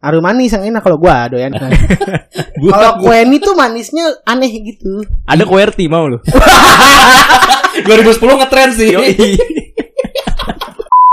[0.00, 1.52] Aru manis yang enak kalau gua doyan.
[2.72, 5.04] kalau kueni tuh manisnya aneh gitu.
[5.28, 6.16] Ada QWERTY mau lu?
[7.84, 8.96] 2010 ngetren sih.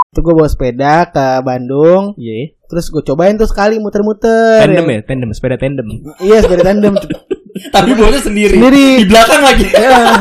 [0.08, 2.56] Itu gua bawa sepeda ke Bandung, Iya.
[2.66, 4.64] terus gua cobain tuh sekali muter-muter.
[4.64, 5.88] Tandem ya, tandem, sepeda tandem.
[6.24, 6.96] Iya, sepeda tandem.
[7.76, 8.56] Tapi bawanya sendiri.
[8.56, 9.04] Sendiri.
[9.04, 9.66] Di belakang lagi.
[9.68, 10.16] ya.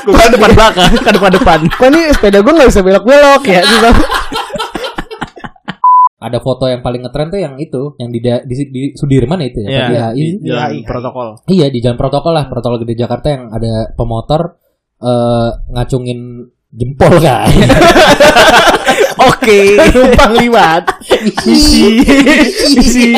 [0.00, 1.58] Gue kan depan belakang, kan depan depan.
[1.72, 3.62] Kok ini sepeda gua nggak bisa belok-belok ya?
[6.20, 9.68] Ada foto yang paling ngetren tuh yang itu, yang di di, di Sudirman itu ya,
[9.68, 10.20] Iya, di HI.
[10.20, 11.28] di jalan Iya, protokol.
[11.48, 14.60] Iya, di jalan protokol lah, protokol gede Jakarta yang ada pemotor
[15.00, 17.48] eh ngacungin jempol kan.
[19.32, 19.80] Oke.
[19.96, 20.84] Numpang liwat.
[21.48, 22.04] Isi.
[22.76, 23.16] Isi.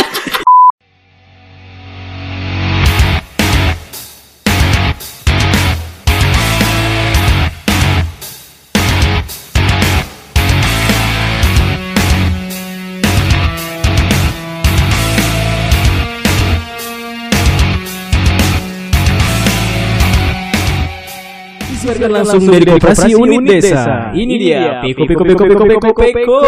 [21.83, 24.15] Disiarkan langsung dari Koperasi Unit Desa.
[24.15, 26.38] Ini dia Peko Peko Peko Peko Peko Peko.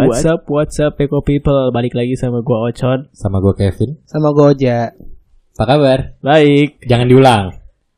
[0.00, 1.68] What's up What's up Peko People.
[1.76, 3.12] Balik lagi sama gua Ocon.
[3.12, 4.00] Sama gue Kevin.
[4.08, 4.96] Sama Goja.
[5.60, 6.16] Apa kabar?
[6.24, 6.80] Baik.
[6.88, 7.44] Jangan diulang.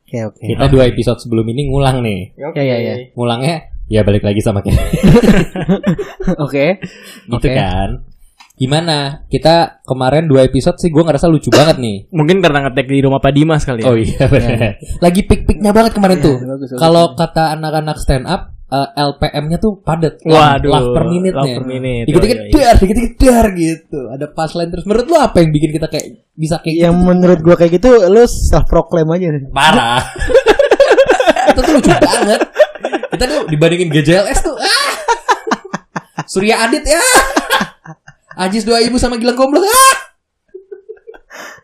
[0.03, 0.43] Oke, oke.
[0.43, 2.35] Kita dua episode sebelum ini ngulang nih.
[2.35, 2.95] Ya, ya, ya.
[3.15, 4.83] Ngulangnya ya balik lagi sama Kevin.
[6.43, 6.83] Oke.
[7.23, 7.55] gitu Oke.
[7.55, 8.03] kan.
[8.57, 9.21] Gimana?
[9.29, 12.09] Kita kemarin dua episode sih gue ngerasa lucu banget nih.
[12.17, 13.87] Mungkin karena ngetek di rumah Pak Dimas kali ya.
[13.87, 14.81] Oh iya benar.
[14.97, 16.41] Lagi pik-piknya banget kemarin tuh.
[16.41, 20.17] bagus, bagus, Kalau kata anak-anak stand up eh, LPM-nya tuh padat.
[20.25, 22.05] Waduh, Laugh per minute laugh per minute.
[22.09, 22.65] Dikit-dikit Oh, iya, iya.
[22.65, 23.99] dar, dikit-dikit dar gitu.
[24.09, 24.85] Ada punchline terus.
[24.89, 28.25] Menurut lu apa yang bikin kita kayak bisa kayak Yang menurut gua kayak gitu lu
[28.25, 29.37] self proclaim aja.
[29.53, 30.01] parah?
[31.53, 32.41] itu tuh lucu banget.
[33.13, 34.57] Kita tuh dibandingin GJLS tuh.
[34.57, 34.91] Ah!
[36.25, 37.05] Surya Adit ya.
[38.37, 39.65] Ajis dua ibu sama Gilang Goblok.
[39.65, 39.95] Ah!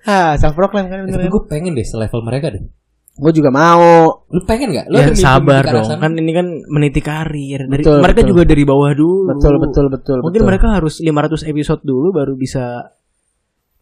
[0.03, 1.29] Ah, self proclaim kan bener.
[1.29, 2.65] Gue pengen deh selevel mereka deh.
[3.13, 4.25] Gua juga mau.
[4.27, 4.89] Lu pengen gak?
[4.89, 5.85] Lu Ya sabar dong.
[5.85, 6.01] sana?
[6.01, 7.69] Kan ini kan meniti karir.
[7.69, 8.29] Dari Betul, mereka betul.
[8.33, 9.29] juga dari bawah dulu.
[9.29, 10.17] Betul, betul, betul.
[10.19, 10.49] Mungkin betul.
[10.49, 12.89] mereka harus 500 episode dulu baru bisa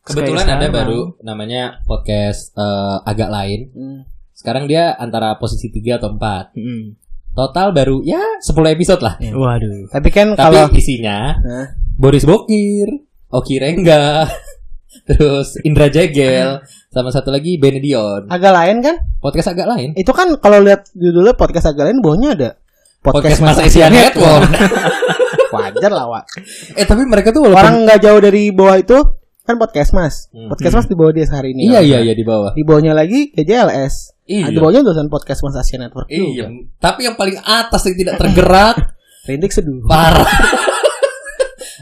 [0.04, 0.74] Kebetulan ada sekarang.
[0.74, 3.60] baru namanya podcast eh, agak lain.
[3.72, 4.00] Hmm.
[4.36, 6.58] Sekarang dia antara posisi 3 atau 4.
[6.58, 6.86] Mm.
[7.32, 9.16] Total baru ya 10 episode lah.
[9.22, 9.88] Waduh.
[9.88, 11.68] Tapi kan Tapi kalau isinya Hah?
[12.02, 12.90] Boris Bokir,
[13.30, 14.26] Oki Rengga,
[15.08, 18.26] terus Indra Jegel, sama satu lagi Benedion.
[18.26, 18.96] agak lain kan?
[19.22, 19.94] Podcast agak lain.
[19.94, 22.50] Itu kan kalau lihat judulnya podcast agak lain bawahnya ada
[23.02, 24.50] Podcast Mas Asia Network.
[25.54, 26.26] Wajar lah, Wak.
[26.74, 28.98] eh tapi mereka tuh walaupun Orang nggak jauh dari bawah itu
[29.42, 30.26] kan podcast Mas.
[30.34, 30.50] Hmm.
[30.50, 31.70] Podcast Mas di bawah dia sehari ini.
[31.70, 32.54] Iya iya iya di bawah.
[32.54, 34.26] Di bawahnya lagi GJLS.
[34.26, 34.50] Iya.
[34.50, 36.10] Di bawahnya tulisan podcast Mas Asia Network.
[36.10, 36.50] Iya.
[36.78, 38.76] Tapi yang paling atas yang tidak tergerak
[39.30, 39.86] Rindik seduh.
[39.86, 40.26] parah.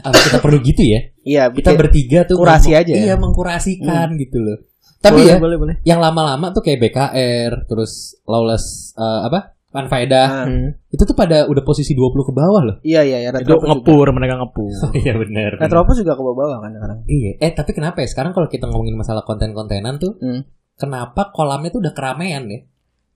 [0.02, 1.00] Apa kita perlu gitu ya?
[1.20, 2.90] Iya, Kita bertiga tuh kurasi aja.
[2.90, 3.04] Hmm.
[3.04, 4.58] Iya, mengkurasikan gitu loh.
[5.00, 5.74] Tapi boleh, ya, boleh, boleh.
[5.82, 9.56] yang lama-lama tuh kayak BKR, terus Lawless eh, apa?
[9.70, 10.26] Manfaedah.
[10.26, 10.74] Ah, Hmm.
[10.88, 12.76] Itu tuh pada udah posisi 20 ke bawah loh.
[12.82, 13.70] Iya iya iya Itu Retropus juga.
[13.78, 14.72] ngepur, mereka ngepur.
[15.00, 15.50] Iya benar.
[15.56, 16.98] Retropus juga ke bawah kan sekarang.
[17.06, 17.30] Iya.
[17.38, 20.42] Eh tapi kenapa ya sekarang kalau kita ngomongin masalah konten-kontenan tuh, Hmm.
[20.74, 22.60] kenapa kolamnya tuh udah keramaian ya?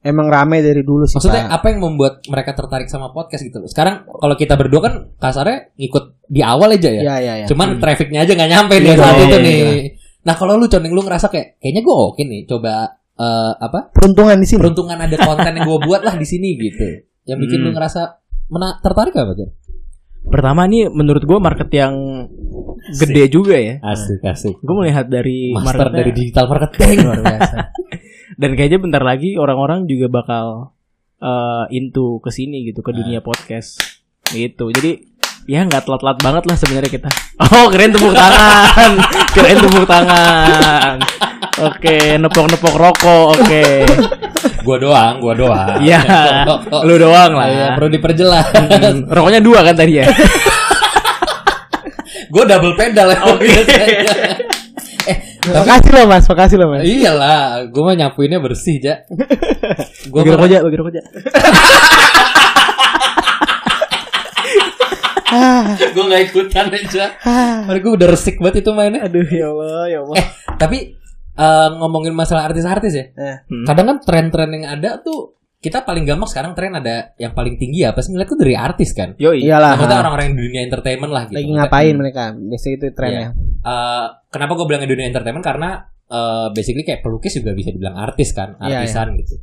[0.04, 1.56] Emang rame dari dulu sih, Maksudnya Pak.
[1.56, 3.64] apa yang membuat mereka tertarik sama podcast gitu loh?
[3.64, 7.00] Sekarang kalau kita berdua kan kasarnya ngikut di awal aja ya.
[7.02, 7.46] Iya iya iya.
[7.48, 9.80] Cuman trafficnya aja nggak nyampe nih Iya, saat iya, itu iya, nih.
[10.22, 12.72] Nah kalau lu coning lu ngerasa kayak kayaknya gue oke nih coba
[13.14, 14.60] eh, apa peruntungan di sini.
[14.60, 16.84] peruntungan ada konten yang gue buat lah di sini gitu.
[17.24, 17.66] Yang bikin Hmm.
[17.66, 18.00] lu ngerasa
[18.46, 19.48] mena tertarik apa tuh?
[20.24, 21.92] Pertama nih menurut gua market yang
[22.94, 23.80] gede juga ya.
[23.80, 24.56] Asik asik.
[24.58, 26.96] Gue melihat dari Master marketnya dari digital marketing.
[27.02, 27.56] luar biasa.
[28.36, 30.72] dan kayaknya bentar lagi orang-orang juga bakal
[31.20, 33.80] eh, into ke sini gitu ke dunia podcast
[34.30, 34.72] gitu.
[34.72, 35.12] Jadi
[35.44, 37.10] ya nggak telat-telat banget lah sebenarnya kita.
[37.44, 38.92] Oh keren tepuk tangan,
[39.34, 40.96] keren tepuk tangan.
[41.54, 43.38] Oke, nepok-nepok rokok.
[43.38, 43.86] Oke,
[44.66, 45.78] gua doang, gua doang.
[45.78, 46.02] Iya,
[46.82, 47.46] lu doang lah.
[47.46, 48.46] Iya, perlu diperjelas.
[48.54, 50.06] Hmm, Rokoknya dua kan tadi ya.
[52.34, 53.18] gue double pedal ya.
[53.22, 53.46] tapi
[55.44, 56.82] Makasih loh Mas, makasih loh Mas.
[56.82, 59.04] iyalah, gue mah nyapuinnya bersih, Ja.
[60.06, 61.02] Gue Bagi rokok aja, bagi rokok aja.
[65.90, 67.04] gue gak ikutan aja.
[67.22, 67.66] Ah.
[67.74, 69.02] Gue udah resik banget itu mainnya.
[69.02, 70.16] Aduh ya Allah, ya Allah.
[70.16, 70.26] Eh,
[70.56, 70.78] tapi
[71.34, 73.04] eh, ngomongin masalah artis-artis ya.
[73.10, 73.64] Eh, Hmm.
[73.66, 77.88] Kadang kan tren-tren yang ada tuh kita paling gampang sekarang tren ada yang paling tinggi
[77.88, 79.16] apa sih ngeliat tuh dari artis kan.
[79.16, 79.40] Yoi.
[79.48, 79.80] Iyalah.
[79.80, 81.40] Maksudnya orang-orang yang di dunia entertainment lah gitu.
[81.40, 82.22] Lagi Maksudnya, ngapain mereka?
[82.36, 83.28] Biasanya itu trennya.
[83.64, 88.36] eh, kenapa gue bilangnya dunia entertainment karena eh, basically kayak pelukis juga bisa dibilang artis
[88.36, 89.40] kan, Iya, artisan gitu.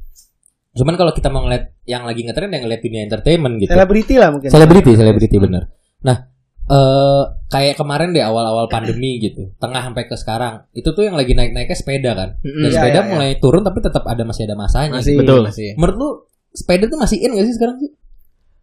[0.78, 3.74] Cuman kalau kita mau ngeliat yang lagi ngetren yang ngeliat dunia entertainment gitu.
[3.74, 4.50] Selebriti lah mungkin.
[4.54, 5.64] Selebriti, selebriti bener.
[6.06, 6.31] Nah,
[6.72, 11.36] eh kayak kemarin deh awal-awal pandemi gitu, tengah sampai ke sekarang, itu tuh yang lagi
[11.36, 12.40] naik-naiknya sepeda kan.
[12.40, 12.64] Dan.
[12.64, 13.12] Iya, sepeda iya, iya.
[13.12, 15.04] mulai turun tapi tetap ada masih ada masanya.
[15.04, 15.42] Masih Betul.
[15.52, 15.76] masih.
[15.76, 16.10] Menurut lu
[16.56, 17.92] sepeda tuh masih in gak sih sekarang sih?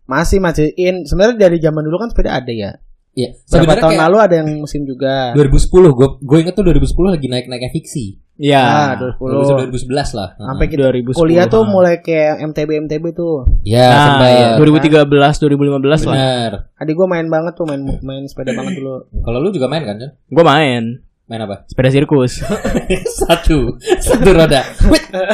[0.09, 1.05] Masih masih in.
[1.05, 2.81] Sebenarnya dari zaman dulu kan sepeda ada ya.
[3.13, 3.35] Iya.
[3.45, 5.37] Sebenarnya tahun lalu ada yang musim juga.
[5.37, 8.07] 2010, gue gue inget tuh 2010 lagi naik-naiknya fiksi.
[8.39, 8.63] Iya.
[8.63, 9.67] Ah, 2010.
[9.75, 10.29] 2011 lah.
[10.35, 11.11] Sampai kita 2010.
[11.13, 11.69] kuliah tuh ah.
[11.69, 13.51] mulai kayak MTB MTB tuh.
[13.63, 14.31] Ya, Nah, sempet.
[14.31, 14.49] iya.
[14.57, 16.15] 2013, 2015 lah.
[16.15, 16.53] Benar.
[16.79, 19.11] Adik gua main banget tuh main main sepeda banget dulu.
[19.19, 20.15] Kalau lu juga main kan, Jon?
[20.25, 21.67] Gue main Main apa?
[21.67, 22.41] sepeda sirkus.
[23.21, 24.65] satu, satu roda.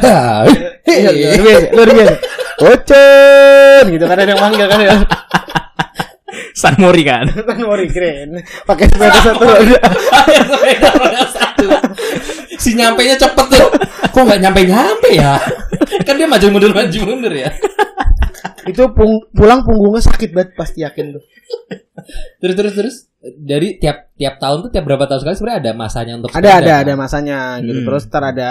[0.00, 0.42] Dah.
[0.82, 1.06] Iya, Hey.
[1.06, 2.14] luar biasa, luar biasa.
[2.56, 4.94] Ocon gitu kan ada yang manggil kan ya.
[6.54, 7.26] San Mori kan.
[7.50, 8.38] Kan Mori keren.
[8.62, 9.78] Pakai sepeda satu roda.
[10.54, 11.66] Sepeda roda satu.
[12.54, 13.68] Si nyampe nya cepet tuh.
[14.08, 15.34] Kok nggak nyampe nyampe ya?
[16.06, 17.50] Kan dia maju mundur maju mundur ya.
[18.64, 21.22] Itu pung- pulang punggungnya sakit banget pasti yakin tuh.
[22.38, 22.96] Terus terus terus.
[23.24, 26.54] Dari tiap tiap tahun tuh tiap berapa tahun sekali sebenarnya ada masanya untuk Ada sepeda,
[26.54, 26.82] ada kan?
[26.84, 27.80] ada masanya gitu.
[27.82, 27.86] Hmm.
[27.88, 28.50] Terus ntar ada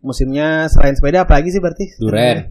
[0.00, 1.84] musimnya selain sepeda apa lagi sih berarti?
[1.96, 2.50] Duren.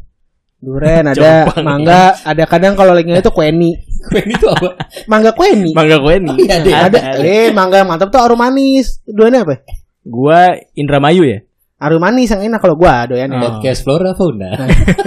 [0.59, 1.63] Duren ada, Jompang.
[1.63, 3.79] mangga, ada kadang kalau lagi itu kueni.
[4.11, 4.75] Kue itu apa?
[5.07, 5.71] Mangga kueni.
[5.71, 6.35] Mangga gue nih.
[6.35, 6.73] Iya deh.
[6.75, 9.00] ada, eh mangga mantap tuh arum manis.
[9.07, 9.63] Duanya apa?
[10.03, 11.39] Gua Indramayu ya.
[11.79, 13.31] Arum manis yang enak kalau gua doyan.
[13.31, 13.39] Oh.
[13.39, 14.51] Podcast Flora Fauna.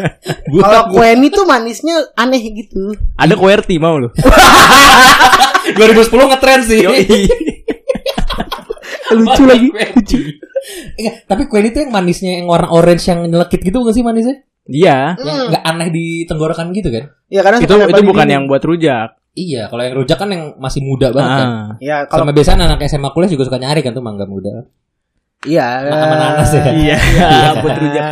[0.65, 2.97] Kalau kueni tuh manisnya aneh gitu.
[3.21, 4.09] Ada QWERTY mau lu.
[5.77, 6.81] 2010 ngetren sih.
[9.13, 9.69] Lucu lagi.
[9.69, 10.17] Lucu.
[10.97, 14.41] Enggak, tapi kue itu yang manisnya yang warna orange yang nyelekit gitu bukan sih manisnya?
[14.69, 15.19] Iya.
[15.19, 15.51] Hmm.
[15.51, 17.05] enggak aneh di tenggorokan gitu kan?
[17.27, 19.19] Ya karena Itu itu bukan yang buat rujak.
[19.33, 21.49] Iya, kalau yang rujak kan yang masih muda banget kan.
[21.49, 21.69] Ah.
[21.81, 24.69] Ya kalau Sama biasanya anak SMA kuliah juga suka nyari kan tuh mangga muda.
[25.49, 25.89] iya.
[25.89, 26.63] Sama nanas ya.
[26.85, 26.99] Iya,
[27.65, 28.05] buat rujak.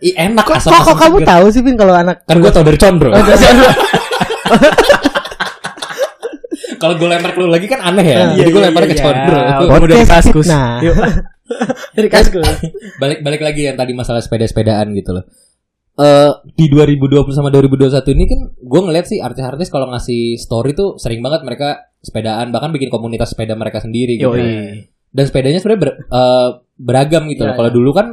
[0.00, 2.64] Ih, enak Kok, asam kok, kok kamu tahu sih Pin kalau anak Kan gue tau
[2.64, 3.12] dari Condro.
[6.80, 8.16] Kalau gue lempar ke lu lagi kan aneh ya.
[8.32, 9.04] Iya, Jadi gue iya, lempar ke iya.
[9.04, 9.40] Condro.
[9.84, 10.48] Udah di kaskus.
[10.48, 10.96] Nah, Yuk.
[11.96, 12.48] dari kaskus.
[12.96, 15.28] balik balik lagi yang tadi masalah sepeda-sepedaan gitu loh.
[16.00, 20.96] Eh di 2020 sama 2021 ini kan gue ngeliat sih artis-artis kalau ngasih story tuh
[20.96, 24.32] sering banget mereka sepedaan bahkan bikin komunitas sepeda mereka sendiri gitu.
[24.32, 24.88] Yoi.
[25.12, 26.48] Dan sepedanya sebenarnya ber- eh,
[26.80, 27.52] beragam gitu loh.
[27.52, 28.06] Iya, Kalau dulu kan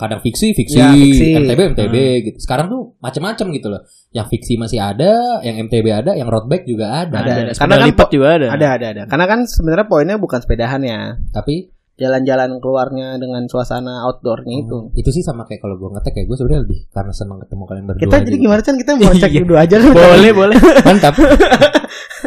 [0.00, 1.36] kadang fiksi, fiksi, Ya, fiksi.
[1.36, 2.38] MTB, MTB gitu.
[2.40, 3.84] Sekarang tuh macam-macam gitu loh.
[4.16, 7.20] Yang fiksi masih ada, yang MTB ada, yang road bike juga ada.
[7.20, 7.42] Ada, ada.
[7.52, 7.52] Ada.
[7.56, 8.46] Karena kan juga ada.
[8.48, 9.02] Ada, ada, ada.
[9.08, 11.00] Karena kan sebenarnya poinnya bukan sepedahan ya.
[11.32, 11.68] Tapi
[12.00, 14.88] Jalan-jalan keluarnya dengan suasana outdoornya itu.
[14.94, 17.84] itu sih sama kayak kalau gue ngetek kayak gue sebenarnya lebih karena senang ketemu kalian
[17.84, 18.02] berdua.
[18.02, 18.42] Kita jadi gitu.
[18.42, 19.40] gimana kan kita mau cek Iya.
[19.44, 19.92] dulu aja kan.
[19.92, 20.56] Boleh, boleh.
[20.88, 21.14] Mantap.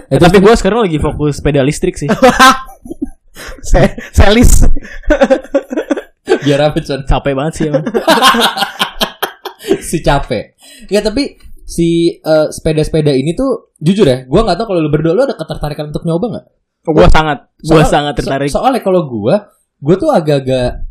[0.09, 2.05] Eh, tapi gue sekarang lagi fokus sepeda listrik sih.
[3.63, 4.61] Se- Selis.
[6.43, 7.01] Biar apa Con?
[7.03, 7.81] Capek banget sih emang.
[9.79, 10.53] si capek.
[10.87, 15.13] Ya tapi si eh, sepeda-sepeda ini tuh jujur ya, gua nggak tahu kalau lu berdua
[15.15, 16.45] lu ada ketertarikan untuk nyoba nggak?
[16.83, 18.49] Gue sangat, gue sangat tertarik.
[18.51, 19.49] So- soalnya kalau gua,
[19.83, 20.87] gua tuh agak-agak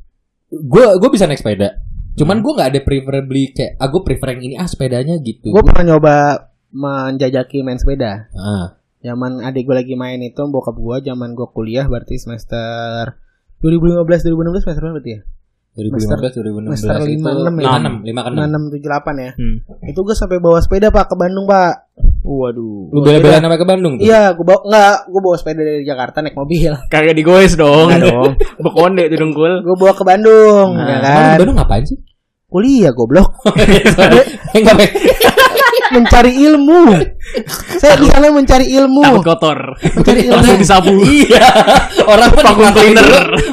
[0.52, 1.80] gua gua bisa naik sepeda.
[2.12, 2.44] Cuman Hmm.
[2.44, 5.48] gua nggak ada preferably kayak ah gua prefer yang ini ah sepedanya gitu.
[5.48, 6.14] Gue pernah nyoba
[6.70, 8.28] menjajaki main sepeda.
[8.32, 13.18] ah, Zaman adik gue lagi main itu bokap gue zaman gue kuliah berarti semester
[13.58, 15.20] 2015 2016 semester berapa berarti ya?
[15.72, 17.66] 2015 2016 Semester itu lima, enam ya?
[17.98, 19.30] 56 5 kan 6 7 8 ya.
[19.34, 19.56] Hmm.
[19.88, 21.91] Itu gue sampai bawa sepeda Pak ke Bandung, Pak.
[22.22, 22.88] Waduh.
[22.94, 24.06] Lu bela-belain sampai ke Bandung tuh?
[24.06, 26.72] Iya, gue bawa enggak, gue bawa sepeda dari Jakarta naik mobil.
[26.92, 27.90] Kagak digoes dong.
[27.90, 28.32] Enggak dong.
[28.64, 29.52] Bekonde tuh dengkul.
[29.66, 31.36] Gue bawa ke Bandung, Nah, ya kan?
[31.42, 31.98] Bandung ngapain sih?
[32.48, 33.32] Kuliah goblok.
[34.56, 34.76] Enggak.
[35.92, 36.80] Mencari ilmu.
[37.76, 39.00] Saya di sana mencari ilmu.
[39.04, 39.58] Takut kotor.
[39.78, 40.34] Mencari ilmu.
[40.40, 40.92] Langsung disapu.
[41.04, 41.46] iya.
[42.04, 43.08] Orang kan dimatiin cleaner.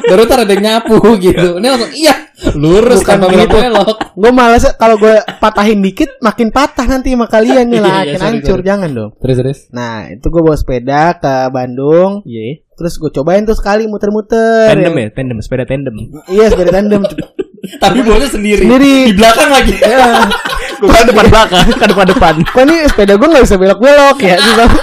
[0.08, 1.60] Baru ntar ada yang nyapu gitu.
[1.60, 2.14] Ini langsung iya.
[2.56, 3.56] Lurus Bukan tanpa belok gitu.
[3.60, 3.96] belok.
[4.16, 8.00] Gue malas kalau gue patahin dikit makin patah nanti sama kalian nih Iya, lah, iya,
[8.16, 9.10] makin hancur jangan dong.
[9.20, 9.58] Terus terus.
[9.76, 12.64] Nah itu gue bawa sepeda ke Bandung, Iya.
[12.80, 14.72] terus gue cobain tuh sekali muter-muter.
[14.72, 15.92] Tandem ya, tandem, sepeda tandem.
[16.32, 17.04] Iya sepeda tandem.
[17.84, 18.64] Tapi bawanya sendiri.
[18.64, 19.12] Sendiri.
[19.12, 19.74] Di belakang lagi.
[20.80, 22.34] Gue kan depan belakang, kan depan depan.
[22.56, 24.36] Kok nih sepeda gue nggak bisa belok-belok ya?
[24.40, 24.68] Susah.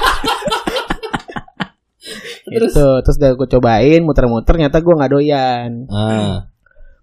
[2.47, 2.71] Terus?
[2.71, 2.87] Gitu.
[3.03, 5.71] Terus udah gue cobain muter-muter, ternyata gue nggak doyan.
[5.91, 6.47] Ah.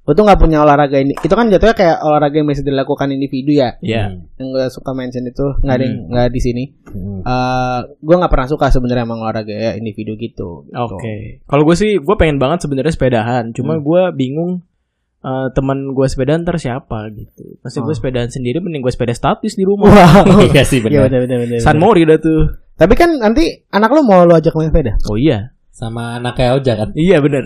[0.04, 1.16] Gue tuh nggak punya olahraga ini.
[1.16, 3.80] Itu kan jatuhnya kayak olahraga yang bisa dilakukan individu ya.
[3.80, 4.20] Iya.
[4.36, 6.64] Yang gue suka mention itu nggak ada yang nggak di sini.
[6.92, 7.20] Hmm.
[7.24, 10.68] Eh gue nggak pernah suka sebenarnya emang olahraga ya, individu gitu.
[10.68, 10.76] gitu.
[10.76, 11.40] Oke.
[11.48, 13.56] Kalau gue sih, gue pengen banget sebenarnya sepedahan.
[13.56, 14.60] Cuma gue bingung
[15.24, 17.56] eh, teman gue sepedaan ntar siapa gitu.
[17.58, 17.96] Pasti gue Oh.
[17.96, 19.88] sepedaan sendiri, mending gue sepeda statis di rumah.
[19.88, 20.44] Wow.
[20.50, 21.08] Iya sih Iya benar.
[21.08, 21.58] benar benar benar.
[21.58, 22.42] San Mori dah tuh.
[22.74, 24.94] Tapi kan nanti anak lo mau lo ajak main sepeda.
[25.04, 25.50] Oh iya.
[25.70, 26.88] Sama anaknya Oja kan.
[26.92, 27.42] Iya bener.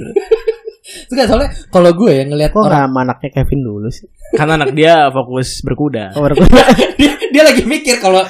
[0.89, 4.09] Itu kan soalnya kalau gue yang ngelihat Kok orang sama anaknya Kevin dulu sih?
[4.31, 6.13] Karena anak dia fokus berkuda.
[6.13, 6.37] Oh, baru-
[7.01, 8.25] dia, dia lagi mikir kalau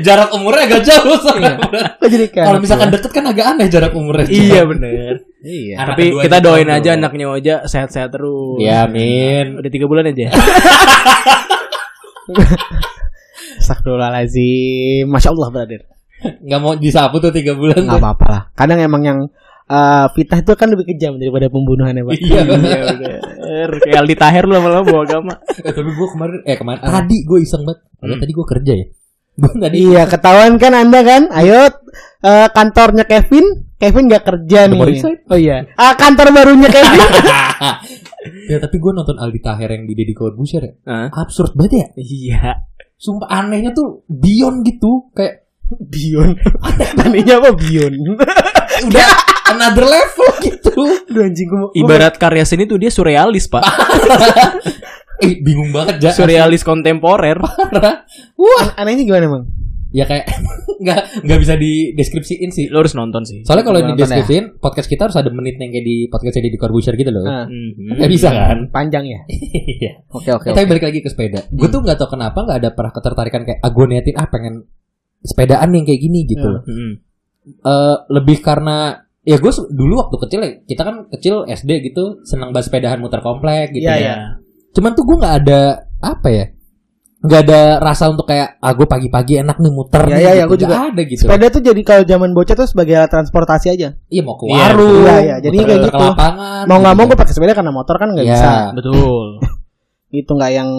[0.00, 1.54] jarak umurnya agak jauh soalnya.
[1.96, 2.94] Kok jadi kayak Kalau misalkan gua?
[2.98, 4.26] deket kan agak aneh jarak umurnya.
[4.26, 5.14] Iya bener.
[5.40, 5.74] Iya.
[5.78, 8.58] Anak Tapi kita aja doain tahu aja anaknya Oja sehat-sehat terus.
[8.58, 9.56] Ya, amin.
[9.56, 10.28] Udah tiga bulan aja.
[13.60, 15.04] Astagfirullahaladzim.
[15.06, 15.80] Masya Allah brother.
[16.20, 17.80] Nggak mau disapu tuh tiga bulan.
[17.80, 18.42] Gak apa-apa lah.
[18.52, 19.18] Kadang emang yang
[19.66, 22.14] eh, fitnah itu kan lebih kejam daripada pembunuhan ya Pak.
[22.14, 22.40] Iya.
[22.44, 23.20] Iya bener.
[23.80, 25.34] Kayak Aldi Taher lu lama-lama bawa agama.
[25.58, 27.80] Eh, tapi gue kemarin, eh kemarin tadi gue iseng banget.
[27.96, 28.22] Padahal Hmm.
[28.22, 28.86] tadi gue kerja ya.
[29.40, 31.22] Gue tadi Iya ketahuan kan anda kan.
[31.32, 31.72] Ayo
[32.20, 33.72] eh, kantornya Kevin.
[33.74, 34.78] Kevin gak kerja The nih.
[34.78, 35.20] Morningside?
[35.26, 35.64] Oh iya.
[35.74, 37.00] Ah kantor barunya Kevin.
[38.52, 40.72] ya tapi gue nonton Aldi Taher yang di Deddy Corbuzier ya.
[40.84, 41.08] Hah?
[41.16, 41.86] Absurd banget ya.
[41.96, 42.68] Iya.
[42.94, 45.08] Sumpah anehnya tuh beyond gitu.
[45.10, 46.36] Kayak Bion.
[46.98, 47.94] Tadinya apa Bion?
[48.90, 49.08] udah
[49.48, 50.72] another level gitu.
[51.08, 51.70] Aduh anjing gua.
[51.70, 53.62] gua- Ibarat karya seni tuh dia surrealis, Pak.
[55.20, 56.10] Eh bingung banget ja.
[56.10, 57.36] surrealis kontemporer.
[57.72, 58.04] Parah.
[58.34, 58.62] Wah.
[58.72, 59.44] An- anehnya gimana emang?
[59.90, 60.30] Ya kayak
[60.82, 62.70] nggak nggak bisa dideskripsiin sih.
[62.70, 63.42] Lu harus nonton sih.
[63.42, 66.94] Soalnya kalau Nonton dideskripsiin podcast kita harus ada menitnya yang kayak di podcast di Corbuzier
[66.94, 67.24] gitu loh.
[67.24, 67.98] Ah, Mhm.
[67.98, 68.58] Nggak bisa kan?
[68.70, 69.20] panjang ya.
[69.80, 69.92] Iya.
[70.08, 70.46] Oke oke.
[70.50, 71.42] Tapi balik lagi ke sepeda.
[71.48, 74.54] Gue tuh nggak tahu kenapa nggak ada pernah ketertarikan kayak ah gue niatin ah pengen
[75.20, 76.54] sepedaan yang kayak gini gitu Ya.
[76.54, 76.62] loh.
[76.62, 76.92] Mhm.
[77.50, 82.52] Eh, lebih karena ya gue dulu waktu kecil ya kita kan kecil SD gitu senang
[82.52, 84.00] bahas sepedahan muter komplek gitu Iya, ya.
[84.00, 84.16] iya.
[84.70, 85.60] Cuman tuh gue nggak ada
[85.98, 86.46] apa ya
[87.20, 90.32] nggak ada rasa untuk kayak ah gue pagi-pagi enak nih muter Iya, nih, iya, iya,
[90.38, 90.48] gitu.
[90.48, 90.72] gua juga.
[90.72, 91.20] Nggak ada gitu.
[91.20, 93.88] Sepeda tuh jadi kalau zaman bocah tuh sebagai alat transportasi aja.
[94.08, 95.36] Iya mau ke Iya, warung, iya, iya.
[95.38, 96.00] Jadi muter- kayak gitu.
[96.00, 96.64] lapangan.
[96.64, 96.96] Mau nggak gitu.
[96.96, 98.34] mau gue pakai sepeda karena motor kan nggak Iya.
[98.34, 98.50] bisa.
[98.72, 99.26] Betul.
[100.16, 100.70] Gitu nggak yang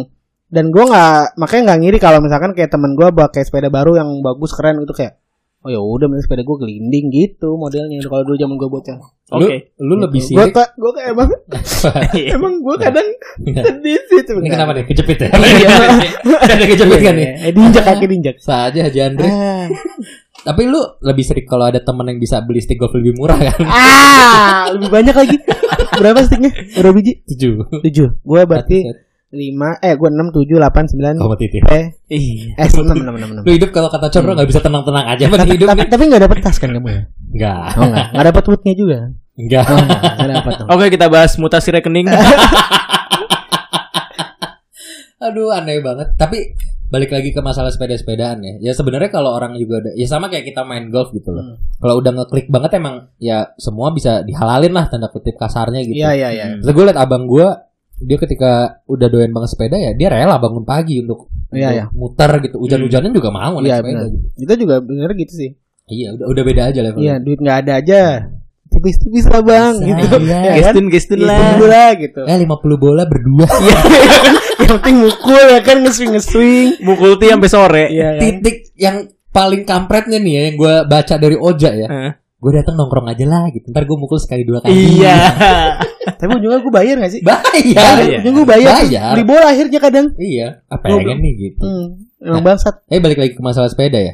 [0.50, 4.10] dan gue nggak makanya nggak ngiri kalau misalkan kayak temen gue pakai sepeda baru yang
[4.20, 5.21] bagus keren gitu kayak
[5.62, 8.98] oh ya udah mending sepeda gue gelinding gitu modelnya kalau dulu zaman gue bocah.
[9.32, 9.72] Lu, Oke.
[9.80, 10.52] lu lebih Gue sirik.
[10.52, 11.30] kok gue kayak emang
[12.36, 13.08] emang gue kadang
[13.40, 14.38] sedih sih Iya.
[14.38, 14.84] Ini kenapa nih?
[14.86, 15.30] Kejepit ya?
[15.40, 15.70] Iya.
[16.36, 17.28] Ada kejepit kan nih?
[17.40, 18.36] Eh, diinjak kaki diinjak.
[18.40, 19.28] Saja Haji Andre.
[19.28, 19.66] Ah.
[20.42, 23.62] Tapi lu lebih serik kalau ada temen yang bisa beli stick golf lebih murah kan?
[23.64, 25.38] ah, lebih banyak lagi.
[25.94, 26.52] Berapa sticknya?
[26.76, 27.14] Berapa biji?
[27.30, 27.54] Tujuh.
[27.80, 28.08] Tujuh.
[28.20, 28.78] Gue berarti
[29.32, 29.80] lima.
[29.80, 31.16] Eh, gue enam, tujuh, delapan, sembilan.
[31.18, 31.64] Kompetitif.
[31.66, 32.52] Eh, Iya.
[32.58, 33.44] eh, enam, enam, enam, enam.
[33.44, 35.90] Lu hidup kalau kata Condro nggak bisa tenang-tenang aja Tapi, Mending hidup tapi, nih.
[35.90, 37.02] tapi nggak dapet tas kan kamu ya?
[37.32, 37.66] Enggak.
[37.74, 38.98] Oh enggak, enggak dapet woodnya juga.
[39.34, 39.66] Enggak.
[39.66, 40.52] Oh enggak, enggak dapet.
[40.54, 40.68] dong.
[40.70, 42.08] Oke, kita bahas mutasi rekening.
[45.22, 46.18] Aduh aneh banget.
[46.18, 46.38] Tapi
[46.92, 48.54] balik lagi ke masalah sepeda-sepedaan ya.
[48.60, 51.46] Ya sebenarnya kalau orang juga ada ya sama kayak kita main golf gitu loh.
[51.46, 51.58] Hmm.
[51.78, 55.96] Kalau udah ngeklik banget emang ya semua bisa dihalalin lah tanda kutip kasarnya gitu.
[55.96, 56.46] Iya, iya, iya.
[56.60, 57.48] Terus gue liat abang gue
[58.02, 58.52] dia ketika
[58.86, 61.86] udah doyan banget sepeda ya dia rela bangun pagi untuk, Iya, iya.
[61.92, 64.06] muter gitu hujan-hujanan juga mau naik Iya, sepeda benar.
[64.10, 64.28] gitu.
[64.38, 65.50] Kita juga bener gitu sih.
[65.86, 68.02] iya udah udah beda aja levelnya Iya, duit nggak ada aja.
[68.68, 70.16] Tipis-tipis lah bang, Bisa, gitu.
[70.22, 70.38] iya.
[70.42, 70.54] Ya?
[70.58, 71.40] Gestin, gestin Gitu lah.
[71.52, 72.22] dulu lah gitu.
[72.24, 73.48] eh 50 bola berdua
[74.62, 76.68] Yang penting mukul ya kan nge-swing nge-swing.
[76.80, 77.84] Mukul ti sampai sore.
[77.90, 78.22] Iya kan.
[78.22, 78.98] titik yang
[79.30, 82.12] paling kampretnya nih ya yang gue baca dari Oja ya Hah?
[82.42, 85.14] Gue datang nongkrong aja lah gitu ntar gue mukul sekali dua kali Iya.
[86.20, 87.22] Tapi ujungnya gue bayar gak sih?
[87.22, 88.18] bayar Iya.
[88.18, 88.72] Ujungnya gue bayar.
[88.82, 89.14] Bayar.
[89.14, 90.06] Beli bola akhirnya kadang.
[90.18, 91.88] iya apa pengen nih gitu Hmm,
[92.20, 92.82] emang bangsat.
[92.86, 94.14] eh balik lagi ke masalah sepeda ya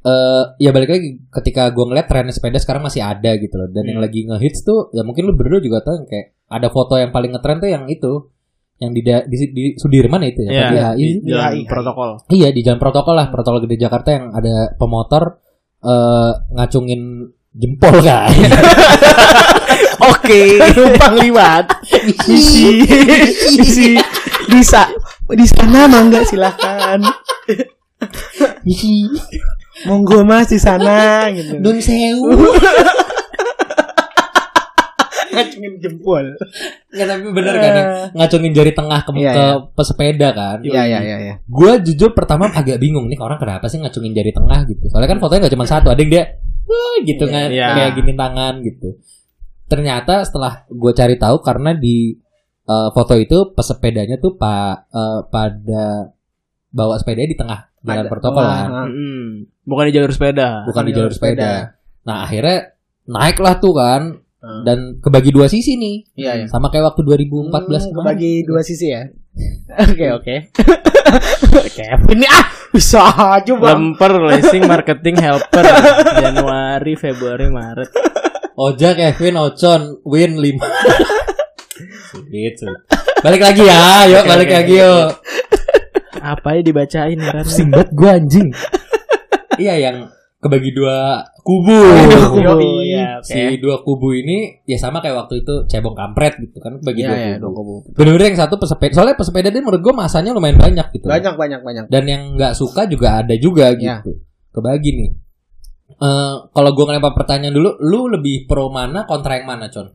[0.00, 3.84] eh ya balik lagi ketika gue ngeliat tren sepeda sekarang masih ada gitu loh dan
[3.84, 4.04] yang Hmm.
[4.04, 7.30] lagi ngehits tuh ya mungkin lu berdua juga tahu yang kayak ada foto yang paling
[7.30, 8.12] ngetren tuh yang itu
[8.78, 11.46] yang di, di, di Sudirman ya itu ya Iya, apa di HI di jalan Iya,
[11.52, 11.68] iya.
[11.68, 12.10] protokol.
[12.28, 15.22] Iya di jalan protokol lah protokol gede Jakarta yang ada pemotor
[15.80, 17.02] eh ngacungin
[17.54, 18.30] jempol kan.
[20.14, 20.58] Oke.
[20.76, 21.66] Numpang liwat.
[22.30, 22.86] Misi.
[23.58, 23.98] Misi.
[24.50, 24.86] Bisa.
[25.30, 27.02] Di sana mangga silakan.
[28.66, 29.06] Ih,
[29.86, 31.56] Monggo mas di sana gitu.
[31.60, 32.32] Nun sewu.
[35.30, 36.26] Ngacungin jempol.
[36.90, 39.54] Nggak tapi bener kan yang ngacungin jari tengah ke, Iya, ke iya.
[39.78, 40.58] pesepeda kan.
[40.60, 41.34] Iya iya iya iya.
[41.46, 44.90] Gue jujur pertama agak bingung nih orang kenapa sih ngacungin jari tengah gitu.
[44.90, 46.24] Soalnya kan fotonya nggak cuma satu, ada yang dia
[46.70, 47.66] wah gitu kan Iya.
[47.74, 48.88] kayak gini tangan gitu.
[49.66, 52.14] Ternyata setelah gue cari tahu karena di
[52.62, 56.14] eh, foto itu pesepedanya tuh pak eh, pada
[56.68, 58.10] bawa sepeda di tengah jalan Ada.
[58.10, 58.68] protokol kan.
[58.68, 58.86] ah.
[58.86, 59.50] Mm-mm.
[59.62, 60.62] Bukan di jalur sepeda.
[60.64, 61.50] bukan di jalur jalur sepeda.
[62.00, 62.58] Nah akhirnya
[63.04, 64.02] naiklah tuh kan
[64.40, 64.64] Hmm.
[64.64, 65.96] dan kebagi dua sisi nih.
[66.16, 66.46] Iya iya.
[66.48, 68.08] Sama kayak waktu 2014 Hmm, kemarin.
[68.08, 69.04] bagi dua sisi ya.
[69.70, 70.34] Oke oke.
[71.76, 73.94] Kevin nih ah bisa aja bang.
[73.94, 75.64] Lemper, leasing, marketing, helper.
[76.22, 77.90] Januari, Februari, Maret.
[78.54, 80.60] Oja, Kevin, Ocon, Win 5
[82.10, 82.80] Sulit, sulit.
[83.20, 84.82] Balik lagi ya, yuk Oke, balik oke, lagi oke.
[84.82, 85.08] yuk.
[86.20, 88.48] Apa ya dibacain ya Pusing banget gue anjing.
[89.56, 89.96] iya yang
[90.40, 91.68] kebagi dua kubu.
[92.32, 92.40] Kubu.
[92.40, 93.28] Yoi, ya, oke.
[93.28, 97.08] Si dua kubu ini ya sama kayak waktu itu cebong kampret gitu kan bagi Iya
[97.08, 97.44] dua iya kubu.
[97.44, 97.74] dong kubu.
[97.92, 98.92] Bener-bener yang satu pesepeda.
[98.96, 101.06] Soalnya pesepeda dia menurut gue masanya lumayan banyak gitu.
[101.06, 101.84] Banyak banyak banyak.
[101.92, 104.00] Dan yang nggak suka juga ada juga Iya.
[104.00, 104.16] gitu.
[104.50, 105.10] kebagi nih.
[106.00, 109.94] Eh kalau gue ngelempar pertanyaan dulu, lu lebih pro mana kontra yang mana, Con?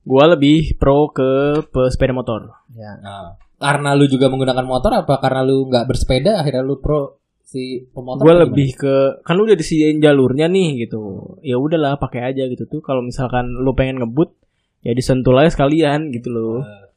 [0.00, 2.48] Gua lebih pro ke pesepeda motor.
[2.72, 2.96] Ya.
[3.02, 7.19] Nah, karena lu juga menggunakan motor apa karena lu nggak bersepeda akhirnya lu pro
[7.50, 8.22] si pemotor?
[8.22, 8.94] Gue lebih ke
[9.26, 11.34] kan lu udah disediain jalurnya nih gitu.
[11.42, 12.78] Ya udahlah pakai aja gitu tuh.
[12.78, 14.30] Kalau misalkan lu pengen ngebut
[14.86, 16.62] ya disentul aja sekalian gitu loh.
[16.62, 16.88] gimana?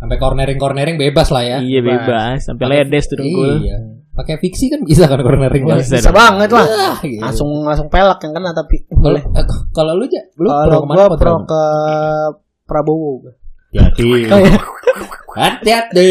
[0.00, 1.56] sampai cornering cornering bebas lah ya.
[1.60, 3.60] iya bebas sampai Pakai- ledes tuh dengkul.
[3.60, 3.76] Iya.
[4.16, 5.76] Pakai fiksi kan bisa kan cornering kan?
[5.76, 6.16] bisa bisa dong.
[6.16, 6.66] banget lah.
[6.66, 7.20] Ah, gitu.
[7.20, 9.44] Langsung langsung pelak yang kena tapi Kalau eh,
[9.76, 11.44] kalau lu aja, lu pro kalau pro mana?
[11.44, 11.62] ke
[12.64, 13.12] Prabowo.
[13.70, 14.08] Hati.
[15.36, 16.10] Hati-hati.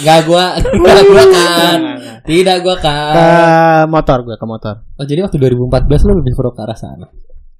[0.00, 0.44] Enggak gua,
[0.76, 1.78] enggak gua kan.
[2.22, 3.84] Tidak gua Ke kan.
[3.86, 4.74] motor gua ke motor.
[4.94, 7.08] Oh, jadi waktu 2014 lu lebih pro ke arah sana.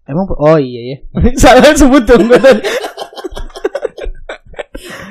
[0.04, 0.97] Emang oh iya ya.
[1.42, 2.62] Salah sebut tuh gua tadi.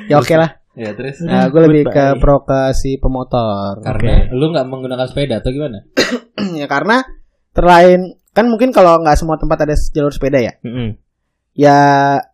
[0.08, 0.50] ya oke lah.
[0.72, 3.82] Ya, terus Nah, gue lebih ke pro ke si pemotor.
[3.82, 5.82] karena lu nggak menggunakan sepeda atau gimana?
[6.60, 7.02] ya karena
[7.50, 10.54] terlain kan mungkin kalau nggak semua tempat ada jalur sepeda ya.
[11.52, 11.78] Ya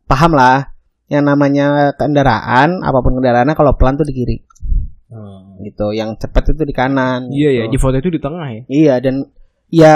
[0.05, 0.74] paham lah.
[1.14, 4.37] Yang namanya kendaraan, apa pun kendaraannya kalau pelan tuh di kiri
[5.14, 5.62] Hmm.
[5.62, 5.94] gitu.
[5.94, 7.30] Yang cepat itu di kanan.
[7.30, 7.73] Iya ya gitu.
[7.73, 8.62] di foto itu di tengah ya.
[8.66, 9.14] Iya dan
[9.71, 9.92] ya